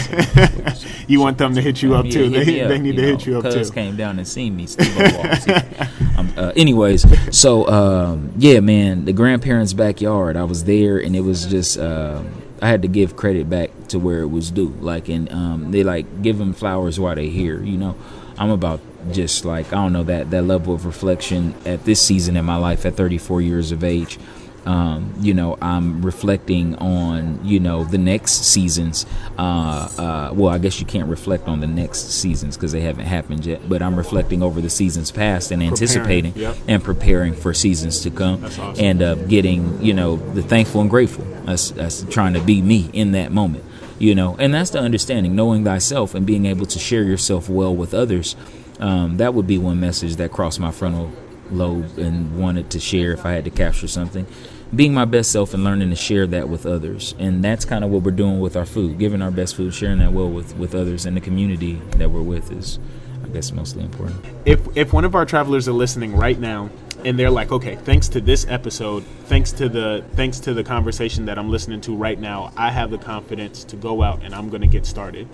You 1.08 1.20
want 1.20 1.36
them 1.36 1.54
to 1.54 1.60
hit 1.60 1.82
you 1.82 1.94
up 1.94 2.08
too. 2.08 2.30
hit 2.30 2.46
They, 2.46 2.60
up, 2.62 2.68
they 2.68 2.78
need 2.78 2.96
to 2.96 3.02
know, 3.02 3.08
hit 3.08 3.26
you 3.26 3.38
up 3.38 3.52
too 3.52 3.70
came 3.70 3.96
down 3.96 4.18
and 4.18 4.26
seen 4.26 4.56
me, 4.56 4.66
Walls. 4.78 5.48
um, 6.16 6.32
uh, 6.36 6.52
anyways, 6.56 7.04
so 7.36 7.66
um, 7.68 8.32
yeah, 8.38 8.60
man, 8.60 9.04
the 9.04 9.12
grandparents' 9.12 9.72
backyard. 9.72 10.36
I 10.36 10.44
was 10.44 10.64
there, 10.64 10.98
and 10.98 11.14
it 11.14 11.20
was 11.20 11.46
just 11.46 11.78
um, 11.78 12.41
I 12.62 12.69
had 12.69 12.83
to 12.83 12.88
give 12.88 13.16
credit 13.16 13.50
back 13.50 13.71
to 13.88 13.99
where 13.99 14.21
it 14.21 14.28
was 14.28 14.52
due. 14.52 14.69
Like, 14.81 15.09
and 15.09 15.31
um, 15.33 15.73
they 15.73 15.83
like 15.83 16.23
give 16.23 16.38
them 16.38 16.53
flowers 16.53 16.98
while 16.98 17.16
they're 17.16 17.25
here. 17.25 17.61
You 17.61 17.77
know, 17.77 17.96
I'm 18.38 18.51
about 18.51 18.81
just 19.11 19.44
like 19.44 19.66
I 19.72 19.77
don't 19.77 19.92
know 19.92 20.05
that 20.05 20.31
that 20.31 20.42
level 20.42 20.72
of 20.72 20.87
reflection 20.87 21.55
at 21.66 21.85
this 21.85 22.01
season 22.01 22.37
in 22.37 22.44
my 22.44 22.57
life 22.57 22.87
at 22.87 22.94
34 22.94 23.40
years 23.40 23.72
of 23.72 23.83
age 23.83 24.18
um, 24.64 25.12
you 25.20 25.35
know, 25.35 25.59
I'm 25.61 26.05
reflecting 26.05 26.77
on, 26.77 27.44
you 27.44 27.59
know, 27.59 27.85
the 27.85 27.98
next 27.98 28.44
seasons. 28.44 29.07
Uh, 29.38 29.88
uh, 29.98 30.33
well, 30.35 30.53
I 30.53 30.59
guess 30.59 30.79
you 30.79 30.87
can't 30.87 31.09
reflect 31.09 31.48
on 31.48 31.61
the 31.61 31.66
next 31.66 32.11
seasons 32.11 32.57
because 32.57 32.72
they 32.72 32.81
haven't 32.81 33.07
happened 33.07 33.44
yet. 33.44 33.68
But 33.68 33.83
I'm 33.83 33.96
reflecting 33.96 34.42
over 34.42 34.61
the 34.61 34.70
seasons 34.70 35.11
past 35.11 35.51
and 35.51 35.62
anticipating 35.62 36.33
yep. 36.37 36.57
and 36.68 36.83
preparing 36.83 37.35
for 37.35 37.53
seasons 37.53 38.01
to 38.03 38.11
come, 38.11 38.44
awesome. 38.44 38.75
and 38.79 39.03
uh, 39.03 39.14
getting, 39.14 39.83
you 39.83 39.94
know, 39.94 40.16
the 40.16 40.42
thankful 40.42 40.81
and 40.81 40.90
grateful. 40.90 41.25
That's 41.44 41.70
that's 41.70 42.03
trying 42.05 42.35
to 42.35 42.40
be 42.40 42.62
me 42.62 42.88
in 42.92 43.12
that 43.12 43.33
moment. 43.33 43.64
You 43.98 44.14
know, 44.14 44.37
and 44.37 44.53
that's 44.53 44.70
the 44.70 44.81
understanding, 44.81 45.37
knowing 45.37 45.64
thyself 45.64 46.14
and 46.14 46.27
being 46.27 46.46
able 46.46 46.66
to 46.66 46.79
share 46.79 47.05
yourself 47.05 47.48
well 47.48 47.75
with 47.75 47.94
others. 47.94 48.35
Um, 48.81 49.18
that 49.18 49.33
would 49.33 49.46
be 49.46 49.59
one 49.59 49.79
message 49.79 50.16
that 50.16 50.33
crossed 50.33 50.59
my 50.59 50.72
frontal 50.72 51.12
lobe 51.52 51.98
and 51.98 52.38
wanted 52.38 52.70
to 52.70 52.80
share 52.80 53.12
if 53.12 53.24
I 53.26 53.32
had 53.32 53.44
to 53.44 53.50
capture 53.50 53.88
something. 53.88 54.26
Being 54.74 54.94
my 54.94 55.04
best 55.04 55.30
self 55.30 55.52
and 55.52 55.62
learning 55.64 55.90
to 55.90 55.96
share 55.96 56.26
that 56.28 56.48
with 56.48 56.64
others. 56.64 57.14
And 57.18 57.44
that's 57.44 57.64
kind 57.66 57.84
of 57.84 57.90
what 57.90 58.02
we're 58.02 58.10
doing 58.10 58.40
with 58.40 58.56
our 58.56 58.64
food, 58.64 58.98
giving 58.98 59.20
our 59.20 59.30
best 59.30 59.54
food, 59.54 59.74
sharing 59.74 59.98
that 59.98 60.12
well 60.12 60.30
with, 60.30 60.56
with 60.56 60.74
others 60.74 61.04
and 61.04 61.14
the 61.16 61.20
community 61.20 61.74
that 61.98 62.10
we're 62.10 62.22
with 62.22 62.50
is, 62.50 62.78
I 63.22 63.28
guess, 63.28 63.52
mostly 63.52 63.82
important. 63.82 64.24
if 64.46 64.60
if 64.76 64.92
one 64.92 65.04
of 65.04 65.14
our 65.14 65.26
travelers 65.26 65.68
are 65.68 65.72
listening 65.72 66.16
right 66.16 66.38
now 66.38 66.70
and 67.04 67.18
they're 67.18 67.30
like 67.30 67.50
okay 67.52 67.74
thanks 67.76 68.08
to 68.08 68.20
this 68.20 68.46
episode 68.48 69.02
thanks 69.24 69.50
to 69.52 69.68
the 69.68 70.04
thanks 70.12 70.38
to 70.38 70.54
the 70.54 70.62
conversation 70.62 71.24
that 71.26 71.36
i'm 71.38 71.50
listening 71.50 71.80
to 71.80 71.96
right 71.96 72.18
now 72.20 72.52
i 72.56 72.70
have 72.70 72.90
the 72.92 72.98
confidence 72.98 73.64
to 73.64 73.74
go 73.76 74.02
out 74.02 74.22
and 74.22 74.32
i'm 74.34 74.48
going 74.48 74.60
to 74.60 74.68
get 74.68 74.86
started 74.86 75.28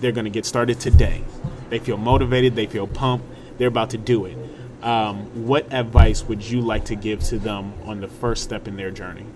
they're 0.00 0.12
going 0.12 0.24
to 0.26 0.30
get 0.30 0.44
started 0.44 0.78
today 0.78 1.22
they 1.70 1.78
feel 1.78 1.96
motivated 1.96 2.54
they 2.54 2.66
feel 2.66 2.86
pumped 2.86 3.24
they're 3.56 3.68
about 3.68 3.88
to 3.90 3.96
do 3.98 4.26
it 4.26 4.36
um, 4.86 5.46
what 5.46 5.72
advice 5.72 6.22
would 6.24 6.42
you 6.42 6.60
like 6.60 6.84
to 6.86 6.94
give 6.94 7.22
to 7.24 7.38
them 7.38 7.74
on 7.84 8.00
the 8.00 8.08
first 8.08 8.44
step 8.44 8.68
in 8.68 8.76
their 8.76 8.90
journey 8.90 9.26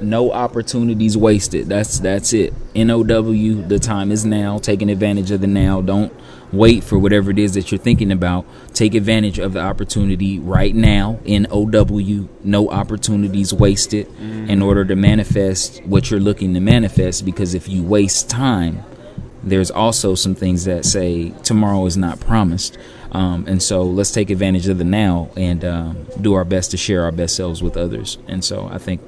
no 0.00 0.32
opportunities 0.32 1.16
wasted. 1.16 1.68
That's 1.68 1.98
that's 1.98 2.32
it. 2.32 2.52
NOW, 2.74 3.66
the 3.66 3.78
time 3.80 4.12
is 4.12 4.24
now. 4.24 4.58
Taking 4.58 4.90
advantage 4.90 5.30
of 5.30 5.40
the 5.40 5.46
now. 5.46 5.80
Don't 5.80 6.12
wait 6.52 6.84
for 6.84 6.98
whatever 6.98 7.30
it 7.30 7.38
is 7.38 7.54
that 7.54 7.70
you're 7.70 7.78
thinking 7.78 8.12
about. 8.12 8.46
Take 8.74 8.94
advantage 8.94 9.38
of 9.38 9.54
the 9.54 9.60
opportunity 9.60 10.38
right 10.38 10.74
now. 10.74 11.18
NOW, 11.26 12.28
no 12.44 12.68
opportunities 12.68 13.52
wasted 13.52 14.06
in 14.20 14.62
order 14.62 14.84
to 14.84 14.94
manifest 14.96 15.82
what 15.84 16.10
you're 16.10 16.20
looking 16.20 16.54
to 16.54 16.60
manifest 16.60 17.24
because 17.24 17.54
if 17.54 17.68
you 17.68 17.82
waste 17.82 18.30
time, 18.30 18.82
there's 19.42 19.70
also 19.70 20.14
some 20.14 20.34
things 20.34 20.64
that 20.64 20.84
say 20.84 21.30
tomorrow 21.42 21.86
is 21.86 21.96
not 21.96 22.20
promised. 22.20 22.78
Um, 23.16 23.44
and 23.48 23.62
so 23.62 23.82
let's 23.82 24.10
take 24.10 24.30
advantage 24.30 24.68
of 24.68 24.78
the 24.78 24.84
now 24.84 25.30
and 25.36 25.64
um, 25.64 26.06
do 26.20 26.34
our 26.34 26.44
best 26.44 26.70
to 26.72 26.76
share 26.76 27.04
our 27.04 27.12
best 27.12 27.34
selves 27.36 27.62
with 27.62 27.76
others. 27.76 28.18
And 28.28 28.44
so 28.44 28.68
I 28.70 28.78
think 28.78 29.00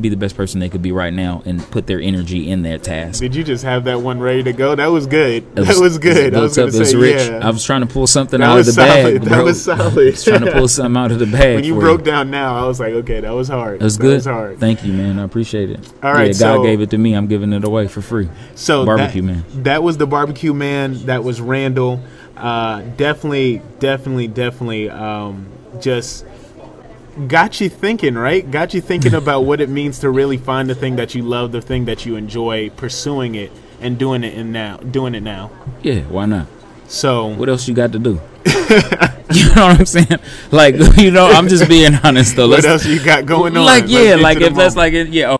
be 0.00 0.08
the 0.08 0.16
best 0.16 0.34
person 0.36 0.58
they 0.58 0.70
could 0.70 0.80
be 0.82 0.90
right 0.90 1.12
now 1.12 1.42
and 1.44 1.60
put 1.70 1.86
their 1.86 2.00
energy 2.00 2.50
in 2.50 2.62
their 2.62 2.78
task. 2.78 3.20
did 3.20 3.34
you 3.36 3.44
just 3.44 3.62
have 3.62 3.84
that 3.84 4.00
one 4.00 4.18
ready 4.18 4.42
to 4.42 4.52
go 4.52 4.74
that 4.74 4.86
was 4.86 5.06
good 5.06 5.42
It 5.44 5.54
that 5.54 5.78
was 5.78 5.98
good 5.98 6.34
i 6.34 6.40
was 6.40 6.56
going 6.56 6.68
up, 6.70 6.74
to 6.74 6.84
say 6.86 6.96
rich. 6.96 7.28
yeah 7.28 7.46
I 7.46 7.50
was 7.50 7.62
trying 7.62 7.82
to 7.82 7.86
pull 7.86 8.06
something 8.06 8.40
That 8.40 8.48
out 8.48 8.52
of 8.60 8.66
was 8.66 8.74
the 8.74 8.80
bag, 8.82 9.04
solid. 9.18 9.22
That 9.30 9.44
was 9.44 9.62
solid. 9.64 9.98
I 10.08 10.10
was 10.10 10.24
trying 10.24 10.44
to 10.46 10.52
pull 10.52 10.66
something 10.68 10.96
out 10.96 11.12
of 11.12 11.18
the 11.18 11.26
bag. 11.26 11.56
when 11.56 11.64
you 11.64 11.78
broke 11.78 12.02
down 12.04 12.30
now 12.30 12.56
i 12.64 12.66
was 12.66 12.80
like 12.80 12.94
okay 12.94 13.20
that 13.20 13.30
was 13.32 13.48
hard 13.48 13.80
It 13.82 13.84
was 13.84 13.98
that 13.98 14.02
good. 14.02 14.14
was 14.14 14.24
hard 14.24 14.58
Thank 14.58 14.82
you, 14.82 14.94
man. 14.94 15.18
I 15.18 15.24
appreciate 15.24 15.70
it. 15.70 15.92
All 16.02 16.12
right, 16.14 16.28
yeah, 16.34 16.40
God 16.40 16.56
so- 16.56 16.62
gave 16.64 16.80
it 16.80 16.90
to 16.90 16.98
me. 16.98 17.12
I'm 17.14 17.26
giving 17.26 17.52
it 17.52 17.62
away 17.62 17.86
for 17.86 18.00
free. 18.00 18.28
So 18.54 18.86
Barbecue 18.86 19.20
that, 19.22 19.26
Man. 19.26 19.44
That 19.64 19.82
was 19.82 19.98
the 19.98 20.06
barbecue 20.06 20.54
man. 20.54 20.94
That 21.06 21.22
was 21.22 21.40
Randall. 21.40 22.02
Uh, 22.36 22.82
definitely, 22.96 23.62
definitely, 23.78 24.28
definitely. 24.28 24.90
Um, 24.90 25.46
just 25.80 26.24
got 27.28 27.60
you 27.60 27.68
thinking, 27.68 28.14
right? 28.14 28.48
Got 28.50 28.74
you 28.74 28.80
thinking 28.80 29.14
about 29.22 29.42
what 29.42 29.60
it 29.60 29.68
means 29.68 29.98
to 30.00 30.10
really 30.10 30.38
find 30.38 30.68
the 30.68 30.74
thing 30.74 30.96
that 30.96 31.14
you 31.14 31.22
love, 31.22 31.52
the 31.52 31.62
thing 31.62 31.84
that 31.86 32.04
you 32.06 32.16
enjoy, 32.16 32.70
pursuing 32.70 33.34
it, 33.34 33.52
and 33.80 33.98
doing 33.98 34.24
it 34.24 34.34
in 34.34 34.52
now, 34.52 34.76
doing 34.78 35.14
it 35.14 35.22
now. 35.22 35.50
Yeah, 35.82 36.00
why 36.02 36.26
not? 36.26 36.46
So 36.88 37.28
What 37.28 37.48
else 37.48 37.66
you 37.68 37.74
got 37.74 37.92
to 37.92 37.98
do? 37.98 38.20
you 39.32 39.46
know 39.54 39.66
what 39.66 39.80
I'm 39.80 39.86
saying? 39.86 40.20
Like, 40.50 40.74
you 40.96 41.10
know, 41.10 41.26
I'm 41.26 41.48
just 41.48 41.68
being 41.68 41.94
honest 42.02 42.36
though. 42.36 42.48
what 42.48 42.62
Let's, 42.62 42.66
else 42.66 42.86
you 42.86 43.02
got 43.02 43.24
going 43.24 43.56
on? 43.56 43.64
like, 43.64 43.84
yeah, 43.86 44.16
like 44.16 44.38
if 44.40 44.54
that's 44.54 44.74
moment. 44.74 44.76
like, 44.76 44.92
it, 44.92 45.08
yeah. 45.08 45.30